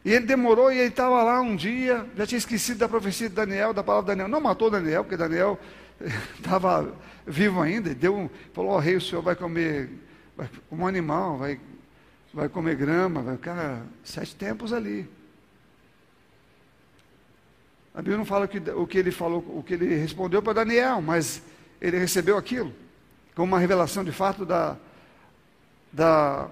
E 0.05 0.13
ele 0.13 0.27
demorou 0.27 0.71
e 0.71 0.79
ele 0.79 0.89
estava 0.89 1.23
lá 1.23 1.41
um 1.41 1.57
dia, 1.57 2.07
já 2.15 2.27
tinha 2.27 2.39
esquecido 2.39 2.79
da 2.79 2.89
profecia 2.89 3.29
de 3.29 3.35
Daniel, 3.35 3.73
da 3.73 3.83
palavra 3.83 4.13
de 4.13 4.19
Daniel. 4.19 4.29
Não 4.29 4.41
matou 4.41 4.71
Daniel, 4.71 5.03
porque 5.03 5.17
Daniel 5.17 5.59
estava 6.37 6.95
vivo 7.27 7.63
ainda. 7.63 7.95
Deu 7.95 8.15
um, 8.15 8.29
falou: 8.53 8.73
Ó 8.73 8.77
oh, 8.77 8.79
rei, 8.79 8.97
o 8.97 9.01
senhor 9.01 9.23
vai 9.23 9.35
comer 9.35 9.89
vai, 10.37 10.49
um 10.71 10.87
animal, 10.87 11.39
vai, 11.39 11.59
vai 12.35 12.49
comer 12.49 12.77
grama, 12.77 13.23
vai 13.23 13.37
ficar 13.37 13.83
sete 14.03 14.37
tempos 14.37 14.73
ali. 14.73 15.09
A 17.95 17.99
Bíblia 17.99 18.19
não 18.19 18.27
fala 18.27 18.45
o 18.45 18.49
que, 18.49 18.59
o 18.59 18.87
que 18.87 18.99
ele 18.99 19.11
falou, 19.11 19.39
o 19.57 19.63
que 19.63 19.75
ele 19.75 19.95
respondeu 19.95 20.43
para 20.43 20.53
Daniel, 20.53 21.01
mas 21.01 21.43
ele 21.81 21.97
recebeu 21.97 22.37
aquilo 22.37 22.75
como 23.35 23.49
uma 23.49 23.59
revelação 23.59 24.05
de 24.05 24.13
fato 24.13 24.45
da, 24.45 24.77
da, 25.93 26.49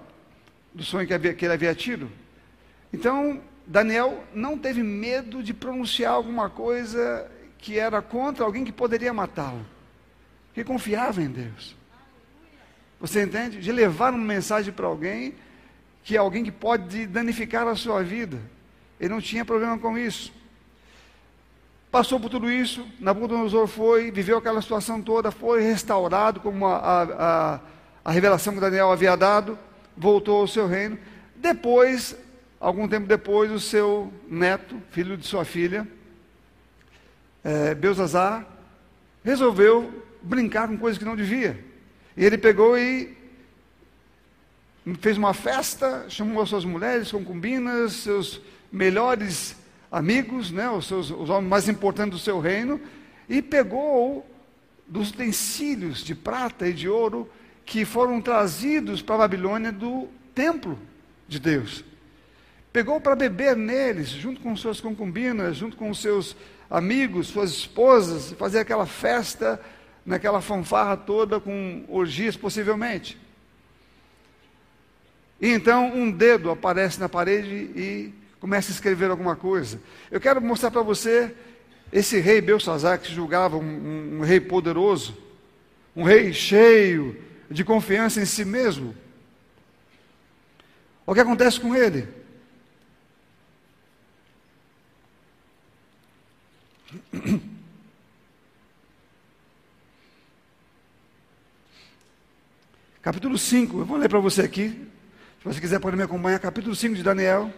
do 0.73 0.83
sonho 0.83 1.07
que, 1.07 1.13
havia, 1.13 1.33
que 1.33 1.45
ele 1.45 1.53
havia 1.53 1.73
tido. 1.73 2.09
Então, 2.93 3.41
Daniel 3.65 4.23
não 4.33 4.57
teve 4.57 4.83
medo 4.83 5.41
de 5.41 5.53
pronunciar 5.53 6.13
alguma 6.13 6.49
coisa 6.49 7.29
que 7.57 7.79
era 7.79 8.01
contra 8.01 8.45
alguém 8.45 8.63
que 8.63 8.71
poderia 8.71 9.11
matá-lo, 9.11 9.65
que 10.53 10.63
confiava 10.63 11.21
em 11.21 11.29
Deus. 11.29 11.75
Você 12.99 13.23
entende? 13.23 13.59
De 13.59 13.71
levar 13.71 14.13
uma 14.13 14.23
mensagem 14.23 14.71
para 14.71 14.85
alguém 14.85 15.33
que 16.03 16.15
é 16.15 16.19
alguém 16.19 16.43
que 16.43 16.51
pode 16.51 17.07
danificar 17.07 17.67
a 17.67 17.75
sua 17.75 18.03
vida. 18.03 18.39
Ele 18.99 19.13
não 19.13 19.21
tinha 19.21 19.45
problema 19.45 19.77
com 19.77 19.97
isso. 19.97 20.33
Passou 21.89 22.19
por 22.19 22.29
tudo 22.29 22.51
isso, 22.51 22.85
Nabucodonosor 22.99 23.67
foi, 23.67 24.11
viveu 24.11 24.37
aquela 24.37 24.61
situação 24.61 25.01
toda, 25.01 25.31
foi 25.31 25.61
restaurado 25.61 26.39
como 26.39 26.65
a, 26.65 26.77
a, 26.77 27.03
a, 27.55 27.59
a 28.03 28.11
revelação 28.11 28.53
que 28.53 28.59
Daniel 28.59 28.91
havia 28.91 29.15
dado, 29.15 29.57
voltou 29.95 30.41
ao 30.41 30.47
seu 30.47 30.67
reino. 30.67 30.97
Depois 31.35 32.17
Algum 32.63 32.87
tempo 32.87 33.05
depois, 33.05 33.51
o 33.51 33.59
seu 33.59 34.09
neto, 34.25 34.81
filho 34.89 35.17
de 35.17 35.27
sua 35.27 35.43
filha, 35.43 35.85
é, 37.43 37.75
Belzazar, 37.75 38.47
resolveu 39.21 40.05
brincar 40.21 40.69
com 40.69 40.77
coisas 40.77 40.97
que 40.97 41.03
não 41.03 41.13
devia. 41.13 41.61
E 42.15 42.23
ele 42.23 42.37
pegou 42.37 42.77
e 42.77 43.17
fez 45.01 45.17
uma 45.17 45.33
festa, 45.33 46.05
chamou 46.07 46.41
as 46.41 46.47
suas 46.47 46.63
mulheres, 46.63 47.11
concubinas, 47.11 47.91
seus 47.95 48.39
melhores 48.71 49.57
amigos, 49.91 50.49
né, 50.49 50.69
os, 50.69 50.87
seus, 50.87 51.11
os 51.11 51.29
homens 51.29 51.49
mais 51.49 51.67
importantes 51.67 52.17
do 52.17 52.23
seu 52.23 52.39
reino, 52.39 52.79
e 53.27 53.41
pegou 53.41 54.25
dos 54.87 55.09
utensílios 55.09 56.01
de 56.01 56.15
prata 56.15 56.65
e 56.69 56.71
de 56.71 56.87
ouro 56.87 57.29
que 57.65 57.83
foram 57.83 58.21
trazidos 58.21 59.01
para 59.01 59.15
a 59.15 59.17
Babilônia 59.17 59.69
do 59.69 60.07
templo 60.33 60.79
de 61.27 61.41
Deus 61.41 61.83
pegou 62.73 62.99
para 62.99 63.15
beber 63.15 63.55
neles, 63.55 64.09
junto 64.09 64.41
com 64.41 64.55
suas 64.57 64.81
concubinas, 64.81 65.55
junto 65.55 65.77
com 65.77 65.93
seus 65.93 66.35
amigos, 66.67 67.27
suas 67.27 67.51
esposas, 67.51 68.31
fazer 68.31 68.59
aquela 68.59 68.87
festa, 68.87 69.61
naquela 70.03 70.41
fanfarra 70.41 70.97
toda, 70.97 71.39
com 71.39 71.85
orgias 71.87 72.35
possivelmente. 72.35 73.15
E 75.39 75.49
então 75.49 75.93
um 75.93 76.11
dedo 76.11 76.49
aparece 76.49 76.99
na 76.99 77.07
parede 77.07 77.53
e 77.75 78.13
começa 78.39 78.71
a 78.71 78.73
escrever 78.73 79.11
alguma 79.11 79.35
coisa. 79.35 79.79
Eu 80.09 80.19
quero 80.19 80.41
mostrar 80.41 80.71
para 80.71 80.81
você 80.81 81.31
esse 81.91 82.19
rei 82.19 82.41
Belsazar, 82.41 82.99
que 82.99 83.07
se 83.07 83.13
julgava 83.13 83.55
um, 83.55 83.61
um, 83.61 84.17
um 84.17 84.21
rei 84.21 84.39
poderoso, 84.39 85.15
um 85.95 86.01
rei 86.01 86.33
cheio 86.33 87.21
de 87.51 87.63
confiança 87.63 88.19
em 88.19 88.25
si 88.25 88.43
mesmo, 88.43 88.95
o 91.05 91.13
que 91.13 91.19
acontece 91.19 91.59
com 91.59 91.75
ele? 91.75 92.22
Capítulo 103.01 103.37
5, 103.37 103.79
eu 103.79 103.85
vou 103.85 103.97
ler 103.97 104.07
para 104.09 104.19
você 104.19 104.41
aqui. 104.41 104.69
Se 105.39 105.45
você 105.45 105.59
quiser 105.59 105.79
pode 105.79 105.97
me 105.97 106.03
acompanhar, 106.03 106.39
capítulo 106.39 106.75
5 106.75 106.95
de 106.95 107.03
Daniel, 107.03 107.53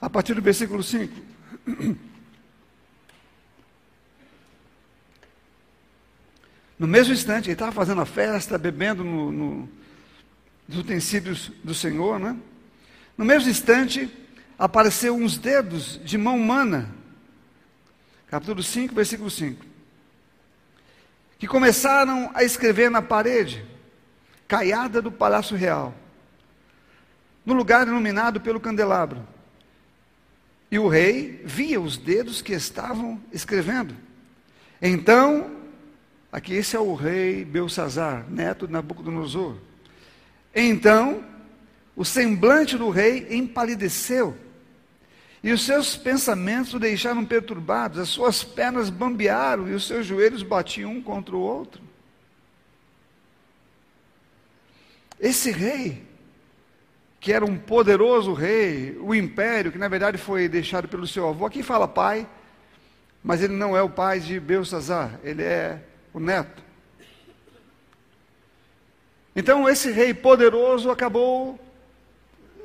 a 0.00 0.10
partir 0.10 0.34
do 0.34 0.42
versículo 0.42 0.82
5. 0.82 1.14
No 6.78 6.86
mesmo 6.86 7.12
instante, 7.12 7.46
ele 7.46 7.54
estava 7.54 7.72
fazendo 7.72 8.00
a 8.00 8.06
festa, 8.06 8.56
bebendo 8.56 9.02
no, 9.02 9.32
no, 9.32 9.68
nos 10.68 10.78
utensílios 10.78 11.50
do 11.64 11.74
Senhor, 11.74 12.20
né? 12.20 12.36
No 13.16 13.24
mesmo 13.24 13.50
instante, 13.50 14.08
apareceu 14.56 15.16
uns 15.16 15.38
dedos 15.38 16.00
de 16.04 16.16
mão 16.16 16.36
humana. 16.36 16.94
Capítulo 18.30 18.62
5, 18.62 18.94
versículo 18.94 19.30
5. 19.30 19.64
Que 21.38 21.46
começaram 21.46 22.30
a 22.34 22.42
escrever 22.42 22.90
na 22.90 23.00
parede, 23.00 23.64
caiada 24.46 25.00
do 25.00 25.10
palácio 25.10 25.56
real, 25.56 25.94
no 27.44 27.54
lugar 27.54 27.86
iluminado 27.86 28.40
pelo 28.40 28.60
candelabro. 28.60 29.26
E 30.70 30.78
o 30.78 30.88
rei 30.88 31.40
via 31.44 31.80
os 31.80 31.96
dedos 31.96 32.42
que 32.42 32.52
estavam 32.52 33.20
escrevendo. 33.32 33.96
Então 34.82 35.58
Aqui 36.30 36.54
esse 36.54 36.76
é 36.76 36.80
o 36.80 36.94
rei 36.94 37.44
Belsazar, 37.44 38.26
neto 38.28 38.66
de 38.66 38.72
Nabucodonosor. 38.72 39.56
Então, 40.54 41.24
o 41.96 42.04
semblante 42.04 42.76
do 42.76 42.90
rei 42.90 43.26
empalideceu, 43.30 44.36
e 45.42 45.52
os 45.52 45.64
seus 45.64 45.96
pensamentos 45.96 46.74
o 46.74 46.78
deixaram 46.78 47.24
perturbados, 47.24 47.98
as 47.98 48.08
suas 48.08 48.42
pernas 48.42 48.90
bambearam 48.90 49.68
e 49.68 49.72
os 49.72 49.86
seus 49.86 50.04
joelhos 50.06 50.42
batiam 50.42 50.92
um 50.92 51.02
contra 51.02 51.36
o 51.36 51.40
outro. 51.40 51.80
Esse 55.20 55.50
rei, 55.50 56.04
que 57.20 57.32
era 57.32 57.44
um 57.44 57.56
poderoso 57.56 58.32
rei, 58.32 58.96
o 59.00 59.14
império, 59.14 59.72
que 59.72 59.78
na 59.78 59.88
verdade 59.88 60.18
foi 60.18 60.48
deixado 60.48 60.88
pelo 60.88 61.06
seu 61.06 61.28
avô, 61.28 61.46
aqui 61.46 61.62
fala 61.62 61.86
pai, 61.86 62.26
mas 63.22 63.42
ele 63.42 63.54
não 63.54 63.76
é 63.76 63.82
o 63.82 63.90
pai 63.90 64.20
de 64.20 64.38
Belsazar, 64.38 65.18
ele 65.22 65.42
é 65.42 65.82
o 66.12 66.20
neto. 66.20 66.62
Então, 69.34 69.68
esse 69.68 69.92
rei 69.92 70.12
poderoso 70.12 70.90
acabou 70.90 71.60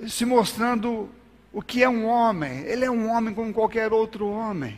se 0.08 0.26
mostrando 0.26 1.10
o 1.54 1.62
que 1.62 1.84
é 1.84 1.88
um 1.88 2.06
homem. 2.06 2.62
Ele 2.66 2.84
é 2.84 2.92
um 2.92 3.10
homem 3.10 3.34
como 3.34 3.54
qualquer 3.54 3.94
outro 3.94 4.28
homem. 4.28 4.78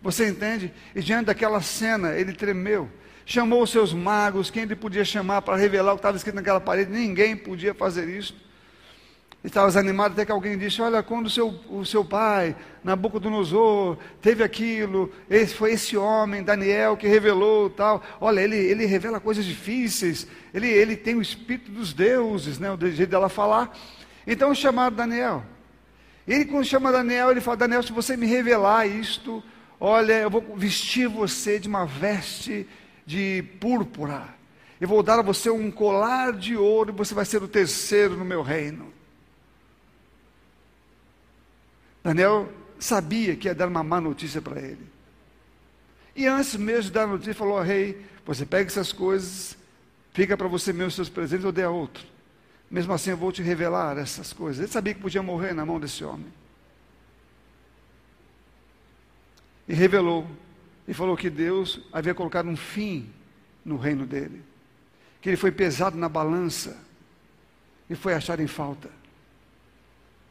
Você 0.00 0.28
entende? 0.28 0.72
E 0.94 1.02
diante 1.02 1.26
daquela 1.26 1.60
cena, 1.60 2.14
ele 2.14 2.32
tremeu. 2.32 2.88
Chamou 3.26 3.62
os 3.62 3.70
seus 3.70 3.92
magos, 3.92 4.50
quem 4.50 4.62
ele 4.62 4.74
podia 4.74 5.04
chamar 5.04 5.42
para 5.42 5.56
revelar 5.56 5.92
o 5.92 5.96
que 5.96 6.00
estava 6.00 6.16
escrito 6.16 6.36
naquela 6.36 6.60
parede. 6.60 6.90
Ninguém 6.90 7.36
podia 7.36 7.74
fazer 7.74 8.08
isso 8.08 8.34
estava 9.44 9.66
desanimado 9.66 10.14
até 10.14 10.24
que 10.24 10.32
alguém 10.32 10.56
disse: 10.56 10.80
Olha, 10.80 11.02
quando 11.02 11.26
o 11.26 11.30
seu, 11.30 11.48
o 11.68 11.84
seu 11.84 12.04
pai, 12.04 12.54
Nabucodonosor, 12.82 13.98
teve 14.20 14.42
aquilo, 14.42 15.10
esse, 15.28 15.54
foi 15.54 15.72
esse 15.72 15.96
homem, 15.96 16.42
Daniel, 16.42 16.96
que 16.96 17.06
revelou 17.06 17.68
tal. 17.68 18.02
Olha, 18.20 18.40
ele, 18.40 18.56
ele 18.56 18.84
revela 18.86 19.20
coisas 19.20 19.44
difíceis, 19.44 20.26
ele, 20.54 20.68
ele 20.68 20.96
tem 20.96 21.14
o 21.14 21.22
espírito 21.22 21.70
dos 21.70 21.92
deuses, 21.92 22.58
né, 22.58 22.70
o 22.70 22.78
jeito 22.90 23.10
dela 23.10 23.28
falar. 23.28 23.76
Então 24.26 24.54
chamaram 24.54 24.94
Daniel. 24.94 25.42
Ele, 26.26 26.44
quando 26.44 26.64
chama 26.64 26.92
Daniel, 26.92 27.30
ele 27.30 27.40
fala: 27.40 27.56
Daniel, 27.56 27.82
se 27.82 27.92
você 27.92 28.16
me 28.16 28.26
revelar 28.26 28.86
isto, 28.86 29.42
olha, 29.80 30.14
eu 30.14 30.30
vou 30.30 30.56
vestir 30.56 31.08
você 31.08 31.58
de 31.58 31.68
uma 31.68 31.84
veste 31.84 32.66
de 33.04 33.44
púrpura. 33.60 34.28
Eu 34.80 34.88
vou 34.88 35.02
dar 35.02 35.18
a 35.18 35.22
você 35.22 35.50
um 35.50 35.70
colar 35.70 36.32
de 36.32 36.56
ouro 36.56 36.90
e 36.90 36.96
você 36.96 37.14
vai 37.14 37.24
ser 37.24 37.42
o 37.42 37.48
terceiro 37.48 38.16
no 38.16 38.24
meu 38.24 38.42
reino. 38.42 38.92
Daniel 42.02 42.52
sabia 42.78 43.36
que 43.36 43.46
ia 43.46 43.54
dar 43.54 43.68
uma 43.68 43.82
má 43.82 44.00
notícia 44.00 44.42
para 44.42 44.60
ele. 44.60 44.90
E 46.14 46.26
antes 46.26 46.56
mesmo 46.56 46.82
de 46.82 46.90
dar 46.90 47.04
a 47.04 47.06
notícia, 47.06 47.34
falou 47.34 47.60
rei: 47.60 48.04
Você 48.26 48.44
pega 48.44 48.68
essas 48.68 48.92
coisas, 48.92 49.56
fica 50.12 50.36
para 50.36 50.48
você 50.48 50.72
mesmo 50.72 50.88
os 50.88 50.94
seus 50.94 51.08
presentes, 51.08 51.44
eu 51.44 51.52
dei 51.52 51.64
a 51.64 51.70
outro. 51.70 52.04
Mesmo 52.72 52.94
assim, 52.94 53.10
eu 53.10 53.18
vou 53.18 53.30
te 53.30 53.42
revelar 53.42 53.98
essas 53.98 54.32
coisas. 54.32 54.58
Ele 54.60 54.72
sabia 54.72 54.94
que 54.94 55.00
podia 55.00 55.22
morrer 55.22 55.52
na 55.52 55.66
mão 55.66 55.78
desse 55.78 56.02
homem. 56.02 56.32
E 59.68 59.74
revelou. 59.74 60.26
E 60.88 60.94
falou 60.94 61.14
que 61.14 61.28
Deus 61.28 61.82
havia 61.92 62.14
colocado 62.14 62.48
um 62.48 62.56
fim 62.56 63.10
no 63.62 63.76
reino 63.76 64.06
dele. 64.06 64.42
Que 65.20 65.28
ele 65.28 65.36
foi 65.36 65.52
pesado 65.52 65.98
na 65.98 66.08
balança 66.08 66.82
e 67.90 67.94
foi 67.94 68.14
achado 68.14 68.40
em 68.40 68.46
falta. 68.46 68.88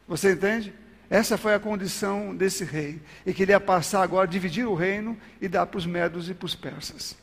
Você 0.08 0.32
entende? 0.32 0.74
Essa 1.08 1.38
foi 1.38 1.54
a 1.54 1.60
condição 1.60 2.34
desse 2.34 2.64
rei. 2.64 3.00
E 3.24 3.32
que 3.32 3.44
ele 3.44 3.52
ia 3.52 3.60
passar 3.60 4.02
agora, 4.02 4.26
dividir 4.26 4.66
o 4.66 4.74
reino 4.74 5.16
e 5.40 5.46
dar 5.46 5.66
para 5.66 5.78
os 5.78 5.86
medos 5.86 6.28
e 6.28 6.34
para 6.34 6.46
os 6.46 6.56
persas. 6.56 7.16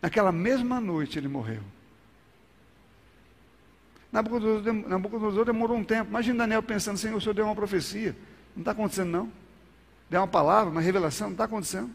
Naquela 0.00 0.30
mesma 0.30 0.80
noite 0.80 1.18
ele 1.18 1.26
morreu. 1.26 1.64
Nabucodonosor, 4.12 5.44
demorou 5.44 5.76
um 5.76 5.84
tempo. 5.84 6.10
Imagina 6.10 6.38
Daniel 6.38 6.62
pensando, 6.62 6.98
Senhor, 6.98 7.16
o 7.16 7.20
Senhor 7.20 7.34
deu 7.34 7.44
uma 7.44 7.54
profecia. 7.54 8.16
Não 8.56 8.62
está 8.62 8.72
acontecendo, 8.72 9.10
não. 9.10 9.32
Deu 10.08 10.20
uma 10.20 10.26
palavra, 10.26 10.70
uma 10.70 10.80
revelação, 10.80 11.28
não 11.28 11.34
está 11.34 11.44
acontecendo. 11.44 11.90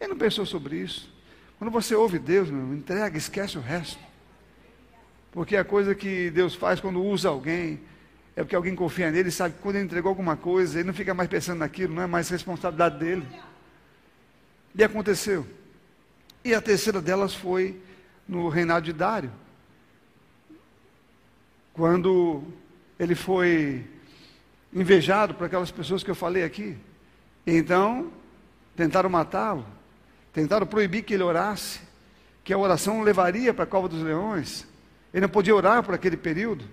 Ele 0.00 0.10
não 0.10 0.16
pensou 0.16 0.46
sobre 0.46 0.76
isso. 0.76 1.12
Quando 1.58 1.72
você 1.72 1.94
ouve 1.94 2.18
Deus, 2.18 2.48
meu, 2.48 2.72
entrega, 2.72 3.18
esquece 3.18 3.58
o 3.58 3.60
resto. 3.60 3.98
Porque 5.32 5.56
a 5.56 5.64
coisa 5.64 5.94
que 5.94 6.30
Deus 6.30 6.54
faz 6.54 6.80
quando 6.80 7.02
usa 7.02 7.28
alguém, 7.28 7.80
é 8.36 8.42
porque 8.44 8.54
alguém 8.54 8.76
confia 8.76 9.10
nele 9.10 9.32
sabe 9.32 9.56
que 9.56 9.60
quando 9.60 9.76
ele 9.76 9.84
entregou 9.84 10.10
alguma 10.10 10.36
coisa, 10.36 10.78
ele 10.78 10.86
não 10.86 10.94
fica 10.94 11.12
mais 11.12 11.28
pensando 11.28 11.58
naquilo, 11.58 11.92
não 11.92 12.02
é 12.02 12.06
mais 12.06 12.28
responsabilidade 12.28 12.98
dele. 12.98 13.26
E 14.74 14.84
aconteceu. 14.84 15.44
E 16.44 16.54
a 16.54 16.60
terceira 16.60 17.00
delas 17.00 17.34
foi 17.34 17.80
no 18.28 18.48
reinado 18.48 18.84
de 18.86 18.92
Dário. 18.92 19.32
Quando 21.78 22.42
ele 22.98 23.14
foi 23.14 23.86
invejado 24.74 25.32
por 25.34 25.44
aquelas 25.44 25.70
pessoas 25.70 26.02
que 26.02 26.10
eu 26.10 26.14
falei 26.16 26.42
aqui. 26.42 26.76
Então, 27.46 28.10
tentaram 28.74 29.08
matá-lo, 29.08 29.64
tentaram 30.32 30.66
proibir 30.66 31.04
que 31.04 31.14
ele 31.14 31.22
orasse, 31.22 31.78
que 32.42 32.52
a 32.52 32.58
oração 32.58 33.02
levaria 33.02 33.54
para 33.54 33.62
a 33.62 33.66
cova 33.68 33.88
dos 33.88 34.02
leões. 34.02 34.66
Ele 35.14 35.20
não 35.20 35.28
podia 35.28 35.54
orar 35.54 35.84
por 35.84 35.94
aquele 35.94 36.16
período. 36.16 36.64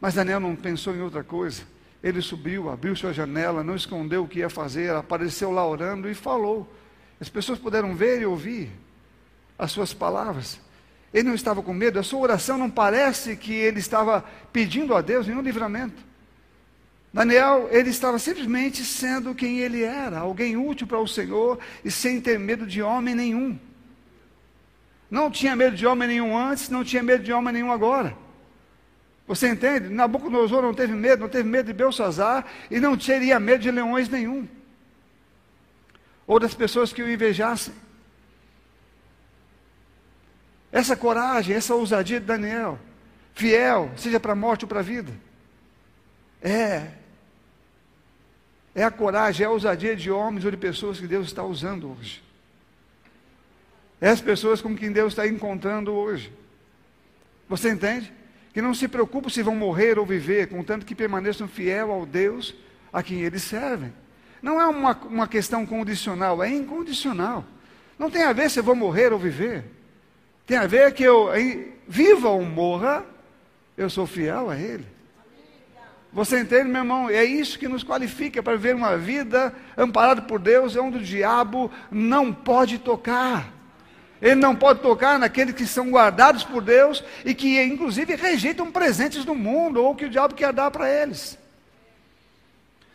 Mas 0.00 0.14
Daniel 0.14 0.40
não 0.40 0.56
pensou 0.56 0.96
em 0.96 1.02
outra 1.02 1.22
coisa. 1.22 1.62
Ele 2.02 2.22
subiu, 2.22 2.70
abriu 2.70 2.96
sua 2.96 3.12
janela, 3.12 3.62
não 3.62 3.76
escondeu 3.76 4.24
o 4.24 4.26
que 4.26 4.38
ia 4.38 4.48
fazer, 4.48 4.90
apareceu 4.94 5.50
lá 5.50 5.68
orando 5.68 6.08
e 6.08 6.14
falou. 6.14 6.66
As 7.20 7.28
pessoas 7.28 7.58
puderam 7.58 7.94
ver 7.94 8.22
e 8.22 8.24
ouvir 8.24 8.70
as 9.58 9.70
suas 9.70 9.92
palavras. 9.92 10.58
Ele 11.12 11.28
não 11.28 11.34
estava 11.34 11.62
com 11.62 11.74
medo, 11.74 11.98
a 11.98 12.02
sua 12.02 12.20
oração 12.20 12.56
não 12.56 12.70
parece 12.70 13.36
que 13.36 13.52
ele 13.52 13.80
estava 13.80 14.24
pedindo 14.52 14.94
a 14.94 15.00
Deus 15.00 15.26
nenhum 15.26 15.42
livramento. 15.42 16.10
Daniel, 17.12 17.68
ele 17.72 17.90
estava 17.90 18.18
simplesmente 18.18 18.84
sendo 18.84 19.34
quem 19.34 19.58
ele 19.58 19.82
era, 19.82 20.20
alguém 20.20 20.56
útil 20.56 20.86
para 20.86 20.98
o 20.98 21.08
Senhor 21.08 21.58
e 21.84 21.90
sem 21.90 22.20
ter 22.20 22.38
medo 22.38 22.64
de 22.64 22.80
homem 22.80 23.14
nenhum. 23.14 23.58
Não 25.10 25.28
tinha 25.28 25.56
medo 25.56 25.74
de 25.74 25.84
homem 25.84 26.06
nenhum 26.06 26.38
antes, 26.38 26.68
não 26.68 26.84
tinha 26.84 27.02
medo 27.02 27.24
de 27.24 27.32
homem 27.32 27.52
nenhum 27.52 27.72
agora. 27.72 28.16
Você 29.26 29.48
entende? 29.48 29.88
Nabucodonosor 29.88 30.62
não 30.62 30.74
teve 30.74 30.92
medo, 30.92 31.22
não 31.22 31.28
teve 31.28 31.48
medo 31.48 31.66
de 31.66 31.72
Belsazar 31.72 32.46
e 32.70 32.78
não 32.78 32.96
teria 32.96 33.40
medo 33.40 33.62
de 33.62 33.70
leões 33.72 34.08
nenhum. 34.08 34.46
Ou 36.26 36.38
das 36.38 36.54
pessoas 36.54 36.92
que 36.92 37.02
o 37.02 37.10
invejassem. 37.10 37.74
Essa 40.72 40.96
coragem, 40.96 41.54
essa 41.54 41.74
ousadia 41.74 42.20
de 42.20 42.26
Daniel, 42.26 42.78
fiel, 43.34 43.90
seja 43.96 44.20
para 44.20 44.32
a 44.32 44.36
morte 44.36 44.64
ou 44.64 44.68
para 44.68 44.80
a 44.80 44.84
vida. 44.84 45.12
É. 46.40 46.88
É 48.74 48.84
a 48.84 48.90
coragem, 48.90 49.44
é 49.44 49.46
a 49.46 49.50
ousadia 49.50 49.96
de 49.96 50.10
homens 50.10 50.44
ou 50.44 50.50
de 50.50 50.56
pessoas 50.56 51.00
que 51.00 51.06
Deus 51.06 51.26
está 51.26 51.42
usando 51.42 51.90
hoje. 51.90 52.22
É 54.00 54.08
as 54.08 54.20
pessoas 54.20 54.62
com 54.62 54.76
quem 54.76 54.92
Deus 54.92 55.12
está 55.12 55.26
encontrando 55.26 55.92
hoje. 55.92 56.32
Você 57.48 57.70
entende? 57.70 58.12
que 58.52 58.60
não 58.60 58.74
se 58.74 58.88
preocupam 58.88 59.28
se 59.28 59.42
vão 59.42 59.54
morrer 59.54 59.98
ou 59.98 60.04
viver, 60.06 60.48
contanto 60.48 60.84
que 60.84 60.94
permaneçam 60.94 61.46
fiel 61.46 61.92
ao 61.92 62.04
Deus 62.04 62.54
a 62.92 63.02
quem 63.02 63.20
eles 63.20 63.42
servem. 63.42 63.92
Não 64.42 64.60
é 64.60 64.66
uma, 64.66 64.96
uma 65.04 65.28
questão 65.28 65.64
condicional, 65.64 66.42
é 66.42 66.48
incondicional. 66.48 67.44
Não 67.98 68.10
tem 68.10 68.22
a 68.22 68.32
ver 68.32 68.50
se 68.50 68.58
eu 68.58 68.64
vou 68.64 68.74
morrer 68.74 69.12
ou 69.12 69.18
viver. 69.18 69.64
Tem 70.50 70.58
a 70.58 70.66
ver 70.66 70.92
que 70.92 71.04
eu 71.04 71.28
viva 71.86 72.28
ou 72.28 72.42
morra, 72.42 73.04
eu 73.78 73.88
sou 73.88 74.04
fiel 74.04 74.50
a 74.50 74.56
Ele. 74.56 74.84
Você 76.12 76.40
entende, 76.40 76.64
meu 76.64 76.80
irmão? 76.80 77.08
É 77.08 77.24
isso 77.24 77.56
que 77.56 77.68
nos 77.68 77.84
qualifica 77.84 78.42
para 78.42 78.56
viver 78.56 78.74
uma 78.74 78.98
vida 78.98 79.54
amparada 79.78 80.22
por 80.22 80.40
Deus, 80.40 80.74
onde 80.74 80.98
o 80.98 81.04
diabo 81.04 81.70
não 81.88 82.32
pode 82.32 82.78
tocar. 82.78 83.52
Ele 84.20 84.34
não 84.34 84.56
pode 84.56 84.80
tocar 84.80 85.20
naqueles 85.20 85.54
que 85.54 85.64
são 85.64 85.88
guardados 85.88 86.42
por 86.42 86.64
Deus 86.64 87.04
e 87.24 87.32
que, 87.32 87.62
inclusive, 87.62 88.16
rejeitam 88.16 88.72
presentes 88.72 89.24
do 89.24 89.36
mundo 89.36 89.80
ou 89.80 89.94
que 89.94 90.06
o 90.06 90.10
diabo 90.10 90.34
quer 90.34 90.52
dar 90.52 90.72
para 90.72 90.90
eles. 90.90 91.38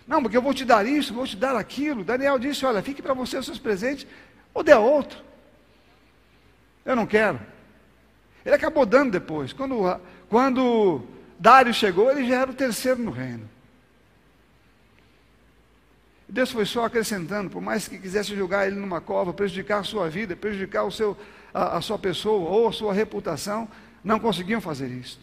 Não, 0.06 0.22
porque 0.22 0.36
eu 0.36 0.41
vou 0.41 0.54
te 0.54 0.65
dar 0.65 0.86
isso, 0.86 1.13
vou 1.13 1.26
te 1.26 1.38
dar 1.38 1.56
aquilo. 1.56 2.04
Daniel 2.04 2.38
disse: 2.38 2.65
Olha, 2.65 2.84
fique 2.84 3.02
para 3.02 3.13
você 3.13 3.38
os 3.38 3.46
seus 3.46 3.60
presentes, 3.60 4.06
ou 4.54 4.62
dê 4.62 4.74
outro. 4.74 5.24
Eu 6.86 6.95
não 6.95 7.06
quero. 7.06 7.39
Ele 8.45 8.56
acabou 8.56 8.86
dando 8.86 9.12
depois. 9.12 9.52
Quando, 9.52 10.00
quando 10.30 11.02
Dário 11.39 11.74
chegou, 11.74 12.12
ele 12.12 12.28
já 12.28 12.41
era 12.41 12.52
o 12.52 12.54
terceiro 12.54 13.02
no 13.02 13.12
reino. 13.12 13.50
Deus 16.28 16.52
foi 16.52 16.65
só 16.65 16.86
acrescentando, 16.86 17.50
por 17.50 17.62
mais 17.62 17.88
que 17.88 17.98
quisesse 18.00 18.36
jogar 18.36 18.67
ele 18.67 18.76
numa 18.76 19.00
cova, 19.00 19.34
prejudicar 19.34 19.80
a 19.80 19.84
sua 19.84 20.10
vida, 20.10 20.36
prejudicar 20.36 20.84
o 20.84 20.91
seu, 20.91 21.17
a, 21.54 21.78
a 21.78 21.82
sua 21.82 22.00
pessoa 22.00 22.50
ou 22.50 22.67
a 22.67 22.71
sua 22.71 22.93
reputação, 22.93 23.67
não 24.04 24.19
conseguiam 24.19 24.60
fazer 24.60 24.88
isso. 24.88 25.19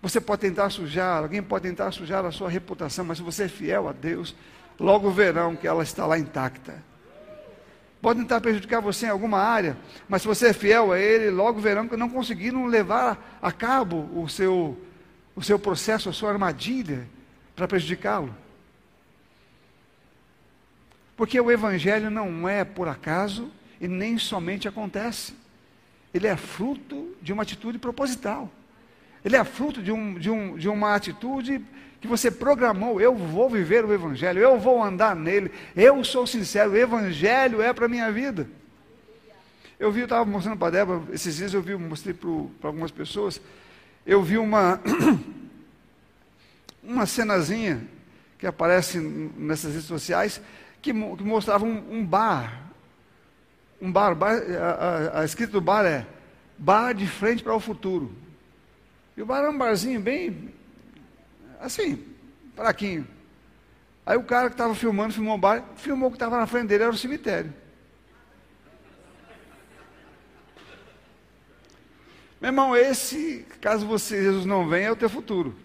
Você 0.00 0.20
pode 0.20 0.40
tentar 0.40 0.70
sujar, 0.70 1.22
alguém 1.22 1.42
pode 1.42 1.68
tentar 1.68 1.90
sujar 1.90 2.24
a 2.24 2.30
sua 2.30 2.48
reputação, 2.48 3.04
mas 3.04 3.18
se 3.18 3.24
você 3.24 3.44
é 3.44 3.48
fiel 3.48 3.88
a 3.88 3.92
Deus, 3.92 4.34
logo 4.78 5.10
verão 5.10 5.56
que 5.56 5.66
ela 5.66 5.82
está 5.82 6.06
lá 6.06 6.18
intacta. 6.18 6.82
Pode 8.00 8.20
tentar 8.20 8.40
prejudicar 8.40 8.80
você 8.80 9.06
em 9.06 9.10
alguma 9.10 9.38
área, 9.38 9.76
mas 10.08 10.22
se 10.22 10.28
você 10.28 10.48
é 10.48 10.52
fiel 10.52 10.92
a 10.92 10.98
Ele, 10.98 11.30
logo 11.30 11.60
verão 11.60 11.88
que 11.88 11.96
não 11.96 12.08
conseguiram 12.08 12.66
levar 12.66 13.38
a 13.40 13.50
cabo 13.50 14.08
o 14.14 14.28
seu, 14.28 14.78
o 15.34 15.42
seu 15.42 15.58
processo, 15.58 16.08
a 16.08 16.12
sua 16.12 16.30
armadilha 16.30 17.08
para 17.54 17.66
prejudicá-lo. 17.66 18.34
Porque 21.16 21.40
o 21.40 21.50
Evangelho 21.50 22.10
não 22.10 22.48
é 22.48 22.62
por 22.64 22.88
acaso 22.88 23.50
e 23.80 23.88
nem 23.88 24.18
somente 24.18 24.68
acontece. 24.68 25.34
Ele 26.12 26.26
é 26.26 26.36
fruto 26.36 27.16
de 27.22 27.32
uma 27.32 27.42
atitude 27.42 27.78
proposital. 27.78 28.50
Ele 29.26 29.34
é 29.34 29.42
fruto 29.42 29.82
de, 29.82 29.90
um, 29.90 30.14
de, 30.14 30.30
um, 30.30 30.56
de 30.56 30.68
uma 30.68 30.94
atitude 30.94 31.60
que 32.00 32.06
você 32.06 32.30
programou. 32.30 33.00
Eu 33.00 33.12
vou 33.12 33.50
viver 33.50 33.84
o 33.84 33.92
Evangelho, 33.92 34.38
eu 34.38 34.56
vou 34.56 34.80
andar 34.80 35.16
nele. 35.16 35.50
Eu 35.74 36.04
sou 36.04 36.28
sincero, 36.28 36.70
o 36.70 36.76
Evangelho 36.76 37.60
é 37.60 37.72
para 37.72 37.86
a 37.86 37.88
minha 37.88 38.12
vida. 38.12 38.48
Eu 39.80 39.90
vi, 39.90 39.98
eu 39.98 40.04
estava 40.04 40.24
mostrando 40.24 40.56
para 40.56 40.68
a 40.68 40.70
Débora, 40.70 41.02
esses 41.12 41.34
dias 41.34 41.52
eu 41.52 41.60
vi, 41.60 41.74
mostrei 41.74 42.14
para 42.14 42.68
algumas 42.68 42.92
pessoas, 42.92 43.40
eu 44.06 44.22
vi 44.22 44.38
uma, 44.38 44.80
uma 46.80 47.04
cenazinha 47.04 47.84
que 48.38 48.46
aparece 48.46 49.00
nessas 49.00 49.72
redes 49.72 49.88
sociais, 49.88 50.40
que, 50.80 50.92
que 50.92 51.24
mostrava 51.24 51.64
um, 51.64 51.98
um, 51.98 52.06
bar. 52.06 52.70
Um 53.82 53.90
bar, 53.90 54.14
bar 54.14 54.36
a, 54.36 55.18
a, 55.18 55.20
a 55.22 55.24
escrita 55.24 55.50
do 55.50 55.60
bar 55.60 55.84
é 55.84 56.06
Bar 56.56 56.94
de 56.94 57.08
frente 57.08 57.42
para 57.42 57.56
o 57.56 57.60
futuro. 57.60 58.24
E 59.16 59.22
o 59.22 59.26
bar 59.26 59.38
era 59.38 59.50
um 59.50 59.56
barzinho 59.56 60.00
bem, 60.00 60.52
assim, 61.60 62.04
fraquinho. 62.54 63.06
Aí 64.04 64.16
o 64.16 64.22
cara 64.22 64.48
que 64.48 64.54
estava 64.54 64.74
filmando, 64.74 65.14
filmou 65.14 65.34
o 65.34 65.38
bar, 65.38 65.64
filmou 65.76 66.08
o 66.08 66.12
que 66.12 66.16
estava 66.16 66.38
na 66.38 66.46
frente 66.46 66.68
dele, 66.68 66.84
era 66.84 66.92
o 66.92 66.96
cemitério. 66.96 67.52
Meu 72.40 72.48
irmão, 72.48 72.76
esse, 72.76 73.46
caso 73.60 73.86
você, 73.86 74.22
Jesus 74.22 74.44
não 74.44 74.68
venha, 74.68 74.88
é 74.88 74.92
o 74.92 74.96
teu 74.96 75.08
futuro. 75.08 75.56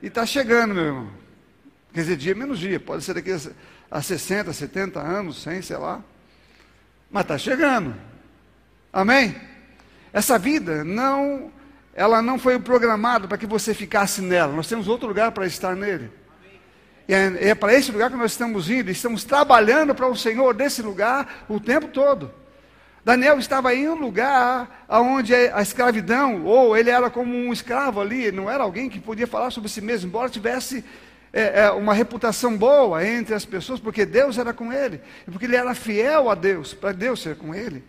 E 0.00 0.06
está 0.06 0.24
chegando, 0.24 0.74
meu 0.74 0.84
irmão. 0.84 1.10
Quer 1.92 2.00
dizer, 2.00 2.16
dia 2.16 2.34
menos 2.34 2.58
dia, 2.58 2.78
pode 2.78 3.02
ser 3.02 3.14
daqui 3.14 3.32
a 3.90 4.00
60, 4.00 4.52
70 4.52 5.00
anos, 5.00 5.42
100, 5.42 5.62
sei 5.62 5.76
lá. 5.76 6.02
Mas 7.10 7.22
está 7.22 7.36
chegando. 7.36 7.94
Amém? 8.92 9.34
Essa 10.12 10.38
vida 10.38 10.84
não 10.84 11.52
ela 11.94 12.20
não 12.20 12.38
foi 12.38 12.58
programada 12.58 13.28
para 13.28 13.38
que 13.38 13.46
você 13.46 13.72
ficasse 13.72 14.20
nela. 14.20 14.52
Nós 14.52 14.66
temos 14.66 14.88
outro 14.88 15.06
lugar 15.06 15.30
para 15.32 15.46
estar 15.46 15.76
nele. 15.76 16.10
E 17.08 17.14
é, 17.14 17.50
é 17.50 17.54
para 17.54 17.72
esse 17.72 17.92
lugar 17.92 18.10
que 18.10 18.16
nós 18.16 18.32
estamos 18.32 18.68
indo. 18.68 18.90
Estamos 18.90 19.22
trabalhando 19.22 19.94
para 19.94 20.08
o 20.08 20.16
Senhor 20.16 20.52
desse 20.54 20.82
lugar 20.82 21.44
o 21.48 21.60
tempo 21.60 21.88
todo. 21.88 22.32
Daniel 23.04 23.38
estava 23.38 23.74
em 23.74 23.88
um 23.88 23.94
lugar 23.94 24.86
onde 24.88 25.34
a 25.34 25.60
escravidão, 25.60 26.44
ou 26.44 26.74
ele 26.74 26.88
era 26.88 27.10
como 27.10 27.36
um 27.36 27.52
escravo 27.52 28.00
ali, 28.00 28.32
não 28.32 28.50
era 28.50 28.64
alguém 28.64 28.88
que 28.88 28.98
podia 28.98 29.26
falar 29.26 29.50
sobre 29.50 29.68
si 29.68 29.82
mesmo, 29.82 30.08
embora 30.08 30.30
tivesse 30.30 30.82
é, 31.30 31.64
é, 31.64 31.70
uma 31.70 31.92
reputação 31.92 32.56
boa 32.56 33.06
entre 33.06 33.34
as 33.34 33.44
pessoas, 33.44 33.78
porque 33.78 34.06
Deus 34.06 34.38
era 34.38 34.54
com 34.54 34.72
ele, 34.72 35.02
e 35.28 35.30
porque 35.30 35.44
ele 35.44 35.54
era 35.54 35.74
fiel 35.74 36.30
a 36.30 36.34
Deus, 36.34 36.72
para 36.72 36.92
Deus 36.92 37.20
ser 37.20 37.36
com 37.36 37.54
ele. 37.54 37.84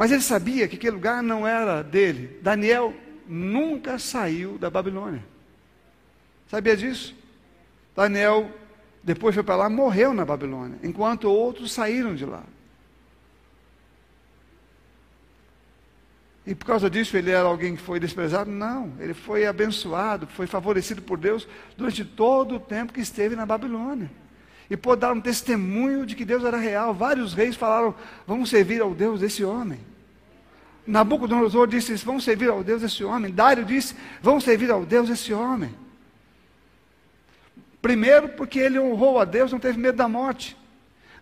Mas 0.00 0.10
ele 0.10 0.22
sabia 0.22 0.66
que 0.66 0.76
aquele 0.76 0.96
lugar 0.96 1.22
não 1.22 1.46
era 1.46 1.82
dele. 1.82 2.38
Daniel 2.40 2.94
nunca 3.28 3.98
saiu 3.98 4.56
da 4.56 4.70
Babilônia. 4.70 5.22
Sabia 6.48 6.74
disso? 6.74 7.14
Daniel, 7.94 8.50
depois 9.02 9.34
foi 9.34 9.44
para 9.44 9.56
lá, 9.56 9.68
morreu 9.68 10.14
na 10.14 10.24
Babilônia, 10.24 10.78
enquanto 10.82 11.24
outros 11.24 11.70
saíram 11.70 12.14
de 12.14 12.24
lá. 12.24 12.42
E 16.46 16.54
por 16.54 16.64
causa 16.64 16.88
disso 16.88 17.14
ele 17.14 17.30
era 17.30 17.46
alguém 17.46 17.76
que 17.76 17.82
foi 17.82 18.00
desprezado? 18.00 18.50
Não, 18.50 18.94
ele 19.00 19.12
foi 19.12 19.46
abençoado, 19.46 20.26
foi 20.28 20.46
favorecido 20.46 21.02
por 21.02 21.18
Deus 21.18 21.46
durante 21.76 22.06
todo 22.06 22.54
o 22.54 22.60
tempo 22.60 22.94
que 22.94 23.02
esteve 23.02 23.36
na 23.36 23.44
Babilônia. 23.44 24.10
E 24.70 24.78
pôde 24.78 25.02
dar 25.02 25.12
um 25.12 25.20
testemunho 25.20 26.06
de 26.06 26.14
que 26.14 26.24
Deus 26.24 26.42
era 26.42 26.56
real. 26.56 26.94
Vários 26.94 27.34
reis 27.34 27.54
falaram: 27.54 27.94
vamos 28.26 28.48
servir 28.48 28.80
ao 28.80 28.94
Deus 28.94 29.20
desse 29.20 29.44
homem. 29.44 29.89
Nabucodonosor 30.86 31.66
disse: 31.68 31.94
Vamos 31.96 32.24
servir 32.24 32.48
ao 32.48 32.64
Deus 32.64 32.82
desse 32.82 33.04
homem. 33.04 33.32
Dário 33.32 33.64
disse: 33.64 33.94
Vamos 34.22 34.44
servir 34.44 34.70
ao 34.70 34.84
Deus 34.84 35.08
desse 35.08 35.32
homem. 35.32 35.74
Primeiro, 37.82 38.30
porque 38.30 38.58
ele 38.58 38.78
honrou 38.78 39.18
a 39.18 39.24
Deus, 39.24 39.52
não 39.52 39.58
teve 39.58 39.78
medo 39.78 39.96
da 39.96 40.08
morte, 40.08 40.56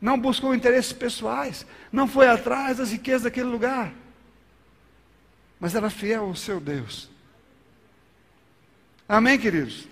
não 0.01 0.19
buscou 0.19 0.55
interesses 0.55 0.93
pessoais, 0.93 1.65
não 1.93 2.09
foi 2.09 2.27
atrás 2.27 2.79
das 2.79 2.91
riquezas 2.91 3.23
daquele 3.23 3.49
lugar, 3.49 3.93
mas 5.61 5.75
era 5.75 5.89
fiel 5.89 6.25
ao 6.25 6.35
seu 6.35 6.59
Deus. 6.59 7.09
Amém, 9.09 9.39
queridos? 9.39 9.87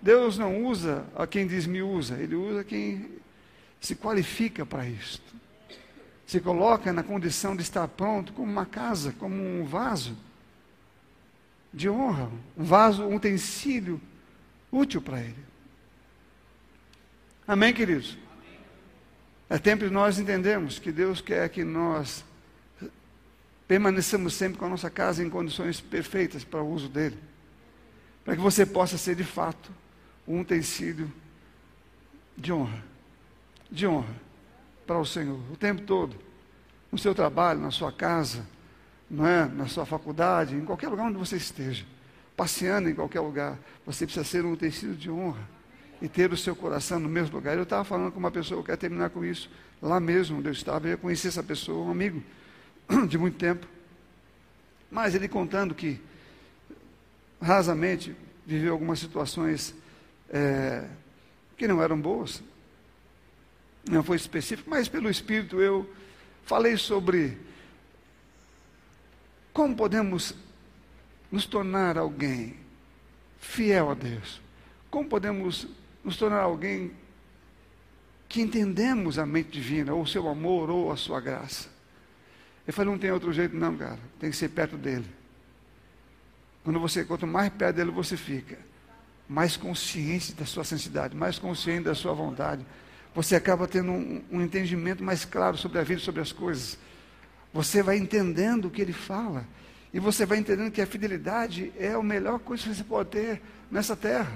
Deus 0.00 0.38
não 0.38 0.64
usa 0.64 1.04
a 1.16 1.26
quem 1.26 1.46
diz 1.46 1.66
me 1.66 1.82
usa, 1.82 2.14
Ele 2.14 2.34
usa 2.34 2.64
quem 2.64 3.08
se 3.80 3.96
qualifica 3.96 4.64
para 4.64 4.86
isto 4.86 5.41
se 6.26 6.40
coloca 6.40 6.92
na 6.92 7.02
condição 7.02 7.54
de 7.54 7.62
estar 7.62 7.86
pronto 7.88 8.32
como 8.32 8.50
uma 8.50 8.66
casa, 8.66 9.12
como 9.18 9.34
um 9.34 9.64
vaso 9.64 10.16
de 11.72 11.88
honra, 11.88 12.30
um 12.56 12.64
vaso, 12.64 13.04
um 13.04 13.16
utensílio 13.16 14.00
útil 14.70 15.00
para 15.00 15.20
ele. 15.20 15.44
Amém, 17.46 17.72
queridos? 17.72 18.16
É 19.48 19.58
tempo 19.58 19.84
de 19.84 19.90
nós 19.90 20.18
entendermos 20.18 20.78
que 20.78 20.92
Deus 20.92 21.20
quer 21.20 21.48
que 21.48 21.64
nós 21.64 22.24
permaneçamos 23.66 24.34
sempre 24.34 24.58
com 24.58 24.66
a 24.66 24.70
nossa 24.70 24.90
casa 24.90 25.22
em 25.22 25.30
condições 25.30 25.80
perfeitas 25.80 26.44
para 26.44 26.62
o 26.62 26.70
uso 26.70 26.88
dele. 26.88 27.18
Para 28.24 28.36
que 28.36 28.40
você 28.40 28.64
possa 28.64 28.96
ser 28.96 29.16
de 29.16 29.24
fato 29.24 29.70
um 30.26 30.40
utensílio 30.40 31.12
de 32.36 32.52
honra. 32.52 32.82
De 33.70 33.86
honra 33.86 34.31
para 34.92 35.00
o 35.00 35.06
Senhor 35.06 35.40
o 35.50 35.56
tempo 35.56 35.80
todo, 35.82 36.14
no 36.90 36.98
seu 36.98 37.14
trabalho, 37.14 37.58
na 37.58 37.70
sua 37.70 37.90
casa, 37.90 38.46
não 39.10 39.26
é? 39.26 39.46
na 39.46 39.66
sua 39.66 39.86
faculdade, 39.86 40.54
em 40.54 40.66
qualquer 40.66 40.88
lugar 40.88 41.06
onde 41.06 41.16
você 41.16 41.36
esteja, 41.36 41.86
passeando 42.36 42.90
em 42.90 42.94
qualquer 42.94 43.20
lugar, 43.20 43.58
você 43.86 44.04
precisa 44.04 44.22
ser 44.22 44.44
um 44.44 44.54
tecido 44.54 44.94
de 44.94 45.10
honra 45.10 45.48
e 46.02 46.08
ter 46.08 46.30
o 46.30 46.36
seu 46.36 46.54
coração 46.54 47.00
no 47.00 47.08
mesmo 47.08 47.34
lugar. 47.34 47.56
Eu 47.56 47.62
estava 47.62 47.84
falando 47.84 48.12
com 48.12 48.18
uma 48.18 48.30
pessoa, 48.30 48.60
eu 48.60 48.64
quero 48.64 48.76
terminar 48.76 49.08
com 49.08 49.24
isso, 49.24 49.50
lá 49.80 49.98
mesmo 49.98 50.38
onde 50.38 50.48
eu 50.48 50.52
estava, 50.52 50.86
eu 50.86 50.98
conheci 50.98 51.26
essa 51.28 51.42
pessoa, 51.42 51.86
um 51.86 51.90
amigo 51.90 52.22
de 53.08 53.16
muito 53.16 53.38
tempo, 53.38 53.66
mas 54.90 55.14
ele 55.14 55.26
contando 55.26 55.74
que, 55.74 55.98
rasamente, 57.40 58.14
viveu 58.44 58.74
algumas 58.74 58.98
situações 58.98 59.74
é, 60.28 60.84
que 61.56 61.66
não 61.66 61.82
eram 61.82 61.98
boas, 61.98 62.42
não 63.88 64.02
foi 64.02 64.16
específico, 64.16 64.70
mas 64.70 64.88
pelo 64.88 65.10
Espírito 65.10 65.60
eu 65.60 65.90
falei 66.44 66.76
sobre 66.76 67.38
como 69.52 69.76
podemos 69.76 70.34
nos 71.30 71.46
tornar 71.46 71.98
alguém 71.98 72.56
fiel 73.38 73.90
a 73.90 73.94
Deus? 73.94 74.40
Como 74.90 75.08
podemos 75.08 75.66
nos 76.02 76.16
tornar 76.16 76.40
alguém 76.40 76.92
que 78.28 78.40
entendemos 78.40 79.18
a 79.18 79.26
mente 79.26 79.50
divina, 79.50 79.92
ou 79.92 80.02
o 80.02 80.06
seu 80.06 80.28
amor, 80.28 80.70
ou 80.70 80.90
a 80.90 80.96
sua 80.96 81.20
graça? 81.20 81.68
Eu 82.66 82.72
falei, 82.72 82.92
não 82.92 82.98
tem 82.98 83.10
outro 83.10 83.32
jeito 83.32 83.56
não, 83.56 83.76
cara. 83.76 83.98
Tem 84.18 84.30
que 84.30 84.36
ser 84.36 84.48
perto 84.48 84.76
dele. 84.76 85.06
Quando 86.64 86.78
você, 86.78 87.04
quanto 87.04 87.26
mais 87.26 87.52
perto 87.52 87.76
dele 87.76 87.90
você 87.90 88.16
fica, 88.16 88.58
mais 89.28 89.56
consciente 89.56 90.32
da 90.32 90.46
sua 90.46 90.64
sensibilidade, 90.64 91.16
mais 91.16 91.38
consciente 91.38 91.84
da 91.84 91.94
sua 91.94 92.12
vontade, 92.14 92.64
você 93.14 93.36
acaba 93.36 93.68
tendo 93.68 93.92
um, 93.92 94.22
um 94.30 94.40
entendimento 94.40 95.02
mais 95.04 95.24
claro 95.24 95.56
sobre 95.56 95.78
a 95.78 95.82
vida, 95.82 96.00
sobre 96.00 96.20
as 96.20 96.32
coisas. 96.32 96.78
Você 97.52 97.82
vai 97.82 97.98
entendendo 97.98 98.66
o 98.66 98.70
que 98.70 98.80
ele 98.80 98.92
fala. 98.92 99.46
E 99.92 100.00
você 100.00 100.24
vai 100.24 100.38
entendendo 100.38 100.70
que 100.70 100.80
a 100.80 100.86
fidelidade 100.86 101.72
é 101.78 101.92
a 101.92 102.02
melhor 102.02 102.38
coisa 102.38 102.62
que 102.62 102.74
você 102.74 102.84
pode 102.84 103.10
ter 103.10 103.42
nessa 103.70 103.94
terra. 103.94 104.32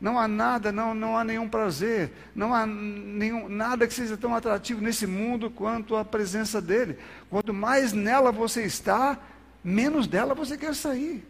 Não 0.00 0.18
há 0.18 0.26
nada, 0.26 0.72
não, 0.72 0.94
não 0.94 1.16
há 1.16 1.24
nenhum 1.24 1.48
prazer, 1.48 2.12
não 2.34 2.52
há 2.52 2.66
nenhum, 2.66 3.48
nada 3.48 3.86
que 3.86 3.94
seja 3.94 4.16
tão 4.16 4.34
atrativo 4.34 4.80
nesse 4.80 5.06
mundo 5.06 5.50
quanto 5.50 5.96
a 5.96 6.04
presença 6.04 6.60
dele. 6.60 6.98
Quanto 7.30 7.54
mais 7.54 7.92
nela 7.92 8.32
você 8.32 8.62
está, 8.64 9.18
menos 9.62 10.06
dela 10.06 10.34
você 10.34 10.58
quer 10.58 10.74
sair. 10.74 11.26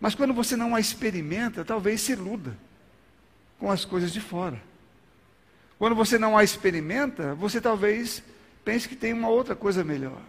Mas 0.00 0.14
quando 0.14 0.32
você 0.32 0.56
não 0.56 0.74
a 0.74 0.80
experimenta, 0.80 1.64
talvez 1.64 2.00
se 2.00 2.12
iluda 2.12 2.56
com 3.58 3.70
as 3.70 3.84
coisas 3.84 4.12
de 4.12 4.20
fora. 4.20 4.67
Quando 5.78 5.94
você 5.94 6.18
não 6.18 6.36
a 6.36 6.42
experimenta, 6.42 7.34
você 7.34 7.60
talvez 7.60 8.22
pense 8.64 8.88
que 8.88 8.96
tem 8.96 9.12
uma 9.12 9.28
outra 9.28 9.54
coisa 9.54 9.84
melhor. 9.84 10.20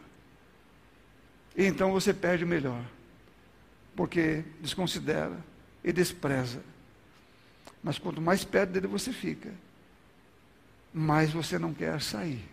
E 1.58 1.66
então 1.66 1.92
você 1.92 2.14
perde 2.14 2.44
o 2.44 2.48
melhor, 2.48 2.84
porque 3.96 4.44
desconsidera 4.62 5.38
e 5.84 5.92
despreza. 5.92 6.62
Mas 7.84 7.98
quanto 7.98 8.22
mais 8.22 8.44
perto 8.44 8.72
dele 8.72 8.88
você 8.88 9.12
fica, 9.12 9.52
mais 10.94 11.32
você 11.32 11.58
não 11.58 11.74
quer 11.74 12.00
sair 12.02 12.44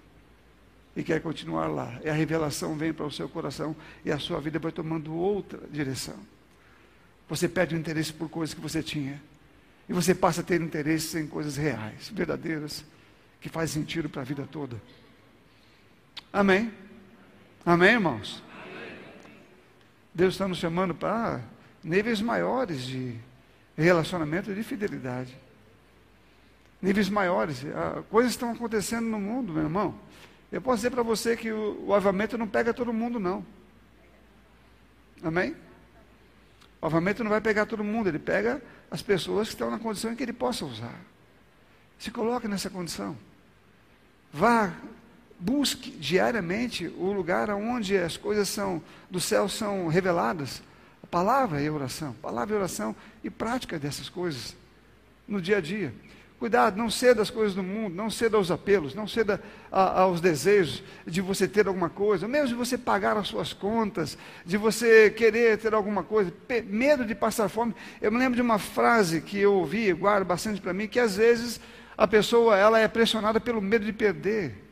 e 0.96 1.02
quer 1.02 1.20
continuar 1.20 1.66
lá. 1.66 2.00
E 2.02 2.08
a 2.08 2.14
revelação 2.14 2.74
vem 2.76 2.92
para 2.92 3.04
o 3.04 3.12
seu 3.12 3.28
coração 3.28 3.76
e 4.04 4.10
a 4.10 4.18
sua 4.18 4.40
vida 4.40 4.58
vai 4.58 4.72
tomando 4.72 5.14
outra 5.14 5.60
direção. 5.70 6.16
Você 7.28 7.48
perde 7.48 7.74
o 7.74 7.78
interesse 7.78 8.12
por 8.12 8.30
coisas 8.30 8.54
que 8.54 8.60
você 8.60 8.82
tinha. 8.82 9.20
E 9.88 9.92
você 9.92 10.14
passa 10.14 10.40
a 10.40 10.44
ter 10.44 10.60
interesse 10.60 11.18
em 11.18 11.26
coisas 11.26 11.56
reais, 11.56 12.08
verdadeiras, 12.12 12.84
que 13.40 13.48
fazem 13.48 13.82
sentido 13.82 14.08
para 14.08 14.22
a 14.22 14.24
vida 14.24 14.46
toda. 14.50 14.80
Amém? 16.32 16.72
Amém, 17.64 17.92
irmãos? 17.92 18.42
Amém. 18.52 18.96
Deus 20.12 20.34
está 20.34 20.48
nos 20.48 20.58
chamando 20.58 20.94
para 20.94 21.40
níveis 21.82 22.20
maiores 22.20 22.82
de 22.82 23.16
relacionamento 23.76 24.50
e 24.50 24.54
de 24.54 24.62
fidelidade. 24.62 25.36
Níveis 26.82 27.08
maiores. 27.08 27.64
Ah, 27.66 28.02
coisas 28.10 28.32
estão 28.32 28.50
acontecendo 28.50 29.06
no 29.06 29.20
mundo, 29.20 29.52
meu 29.52 29.62
irmão. 29.62 29.94
Eu 30.50 30.60
posso 30.60 30.78
dizer 30.78 30.90
para 30.90 31.02
você 31.02 31.36
que 31.36 31.50
o, 31.50 31.86
o 31.86 31.94
avamento 31.94 32.36
não 32.36 32.48
pega 32.48 32.74
todo 32.74 32.92
mundo, 32.92 33.18
não. 33.20 33.44
Amém? 35.22 35.56
O 36.86 36.88
avamento 36.88 37.24
não 37.24 37.30
vai 37.32 37.40
pegar 37.40 37.66
todo 37.66 37.82
mundo, 37.82 38.08
ele 38.08 38.18
pega 38.20 38.62
as 38.88 39.02
pessoas 39.02 39.48
que 39.48 39.54
estão 39.54 39.72
na 39.72 39.76
condição 39.80 40.12
em 40.12 40.14
que 40.14 40.22
ele 40.22 40.32
possa 40.32 40.64
usar. 40.64 40.94
Se 41.98 42.12
coloque 42.12 42.46
nessa 42.46 42.70
condição. 42.70 43.16
Vá, 44.32 44.72
busque 45.36 45.90
diariamente 45.90 46.86
o 46.86 47.10
lugar 47.10 47.50
onde 47.50 47.98
as 47.98 48.16
coisas 48.16 48.48
são 48.48 48.80
do 49.10 49.18
céu 49.18 49.48
são 49.48 49.88
reveladas. 49.88 50.62
A 51.02 51.08
palavra 51.08 51.60
e 51.60 51.66
a 51.66 51.72
oração, 51.72 52.12
palavra 52.22 52.54
e 52.54 52.58
oração 52.58 52.94
e 53.24 53.30
prática 53.30 53.80
dessas 53.80 54.08
coisas 54.08 54.54
no 55.26 55.42
dia 55.42 55.56
a 55.56 55.60
dia. 55.60 55.92
Cuidado, 56.38 56.76
não 56.76 56.90
ceda 56.90 57.22
às 57.22 57.30
coisas 57.30 57.54
do 57.54 57.62
mundo, 57.62 57.94
não 57.94 58.10
ceda 58.10 58.36
aos 58.36 58.50
apelos, 58.50 58.94
não 58.94 59.08
ceda 59.08 59.42
a, 59.72 60.02
aos 60.02 60.20
desejos 60.20 60.82
de 61.06 61.22
você 61.22 61.48
ter 61.48 61.66
alguma 61.66 61.88
coisa, 61.88 62.28
mesmo 62.28 62.48
de 62.48 62.54
você 62.54 62.76
pagar 62.76 63.16
as 63.16 63.28
suas 63.28 63.54
contas, 63.54 64.18
de 64.44 64.58
você 64.58 65.08
querer 65.08 65.56
ter 65.56 65.72
alguma 65.72 66.02
coisa, 66.02 66.30
medo 66.66 67.06
de 67.06 67.14
passar 67.14 67.48
fome. 67.48 67.74
Eu 68.02 68.12
me 68.12 68.18
lembro 68.18 68.36
de 68.36 68.42
uma 68.42 68.58
frase 68.58 69.22
que 69.22 69.38
eu 69.38 69.54
ouvi, 69.54 69.90
guardo 69.94 70.26
bastante 70.26 70.60
para 70.60 70.74
mim, 70.74 70.86
que 70.86 71.00
às 71.00 71.16
vezes 71.16 71.58
a 71.96 72.06
pessoa 72.06 72.54
ela 72.54 72.78
é 72.78 72.86
pressionada 72.86 73.40
pelo 73.40 73.62
medo 73.62 73.86
de 73.86 73.92
perder. 73.92 74.65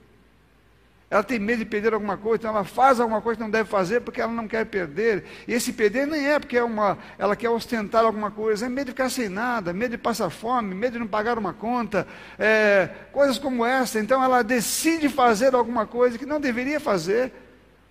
Ela 1.15 1.23
tem 1.23 1.39
medo 1.39 1.61
de 1.61 1.65
perder 1.65 1.95
alguma 1.95 2.17
coisa, 2.17 2.39
então 2.39 2.51
ela 2.51 2.65
faz 2.65 2.99
alguma 2.99 3.23
coisa 3.23 3.37
que 3.37 3.43
não 3.45 3.49
deve 3.49 3.69
fazer 3.69 4.01
porque 4.01 4.21
ela 4.21 4.33
não 4.33 4.49
quer 4.49 4.67
perder. 4.67 5.25
E 5.47 5.53
esse 5.53 5.73
perder 5.73 6.09
nem 6.09 6.27
é 6.27 6.41
porque 6.41 6.57
é 6.57 6.65
uma, 6.65 6.99
ela 7.17 7.37
quer 7.37 7.51
ostentar 7.51 8.05
alguma 8.05 8.33
coisa, 8.33 8.67
é 8.67 8.69
medo 8.69 8.87
de 8.87 8.91
ficar 8.91 9.09
sem 9.09 9.29
nada, 9.29 9.73
medo 9.73 9.93
de 9.93 9.99
passar 9.99 10.29
fome, 10.29 10.75
medo 10.75 10.95
de 10.95 10.99
não 10.99 11.07
pagar 11.07 11.39
uma 11.39 11.53
conta, 11.53 12.05
é, 12.37 12.91
coisas 13.13 13.39
como 13.39 13.65
essa. 13.65 14.01
Então 14.01 14.25
ela 14.25 14.43
decide 14.43 15.09
fazer 15.09 15.55
alguma 15.55 15.87
coisa 15.87 16.19
que 16.19 16.27
não 16.27 16.41
deveria 16.41 16.81
fazer 16.81 17.33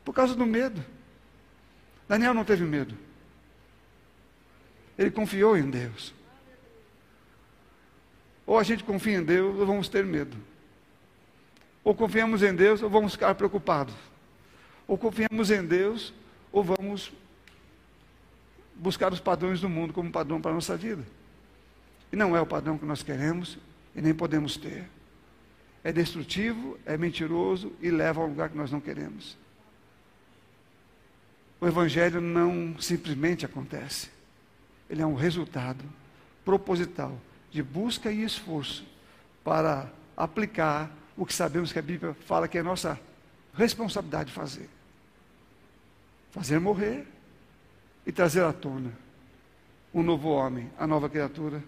por 0.03 0.13
causa 0.13 0.35
do 0.35 0.45
medo. 0.45 0.83
Daniel 2.09 2.33
não 2.33 2.43
teve 2.43 2.65
medo. 2.65 2.93
Ele 4.97 5.11
confiou 5.11 5.57
em 5.57 5.69
Deus. 5.69 6.13
Ou 8.45 8.59
a 8.59 8.63
gente 8.63 8.83
confia 8.83 9.19
em 9.19 9.23
Deus, 9.23 9.57
ou 9.57 9.65
vamos 9.65 9.87
ter 9.87 10.03
medo. 10.03 10.35
Ou 11.83 11.93
confiamos 11.93 12.41
em 12.41 12.55
Deus 12.55 12.81
ou 12.81 12.89
vamos 12.89 13.13
ficar 13.13 13.35
preocupados. 13.35 13.93
Ou 14.87 14.97
confiamos 14.97 15.51
em 15.51 15.65
Deus 15.65 16.13
ou 16.51 16.63
vamos 16.63 17.11
buscar 18.75 19.11
os 19.11 19.19
padrões 19.19 19.61
do 19.61 19.69
mundo 19.69 19.93
como 19.93 20.11
padrão 20.11 20.41
para 20.41 20.51
a 20.51 20.55
nossa 20.55 20.77
vida. 20.77 21.03
E 22.11 22.15
não 22.15 22.35
é 22.35 22.41
o 22.41 22.45
padrão 22.45 22.77
que 22.77 22.85
nós 22.85 23.03
queremos 23.03 23.57
e 23.95 24.01
nem 24.01 24.13
podemos 24.13 24.55
ter. 24.55 24.87
É 25.83 25.91
destrutivo, 25.91 26.77
é 26.85 26.97
mentiroso 26.97 27.73
e 27.81 27.89
leva 27.89 28.21
a 28.21 28.25
um 28.25 28.27
lugar 28.27 28.49
que 28.49 28.57
nós 28.57 28.71
não 28.71 28.79
queremos. 28.79 29.37
O 31.59 31.67
Evangelho 31.67 32.21
não 32.21 32.75
simplesmente 32.79 33.45
acontece. 33.45 34.09
Ele 34.89 35.01
é 35.01 35.05
um 35.05 35.15
resultado 35.15 35.83
proposital 36.43 37.17
de 37.51 37.63
busca 37.63 38.11
e 38.11 38.23
esforço 38.23 38.85
para 39.43 39.89
aplicar 40.15 40.91
o 41.15 41.25
que 41.25 41.33
sabemos 41.33 41.71
que 41.71 41.79
a 41.79 41.81
Bíblia 41.81 42.13
fala 42.25 42.47
que 42.47 42.57
é 42.57 42.63
nossa 42.63 42.99
responsabilidade 43.55 44.31
fazer. 44.31 44.69
Fazer 46.31 46.59
morrer 46.59 47.05
e 48.05 48.11
trazer 48.11 48.43
à 48.43 48.51
tona 48.51 48.91
um 49.93 50.01
novo 50.01 50.29
homem, 50.29 50.71
a 50.77 50.87
nova 50.87 51.07
criatura. 51.07 51.63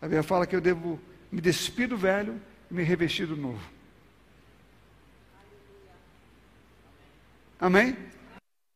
A 0.00 0.06
Bíblia 0.06 0.22
fala 0.22 0.46
que 0.46 0.56
eu 0.56 0.60
devo 0.60 0.98
me 1.30 1.40
despir 1.40 1.88
do 1.88 1.96
velho 1.96 2.40
e 2.70 2.74
me 2.74 2.82
revestir 2.82 3.26
do 3.26 3.36
novo. 3.36 3.62
Amém? 7.60 7.96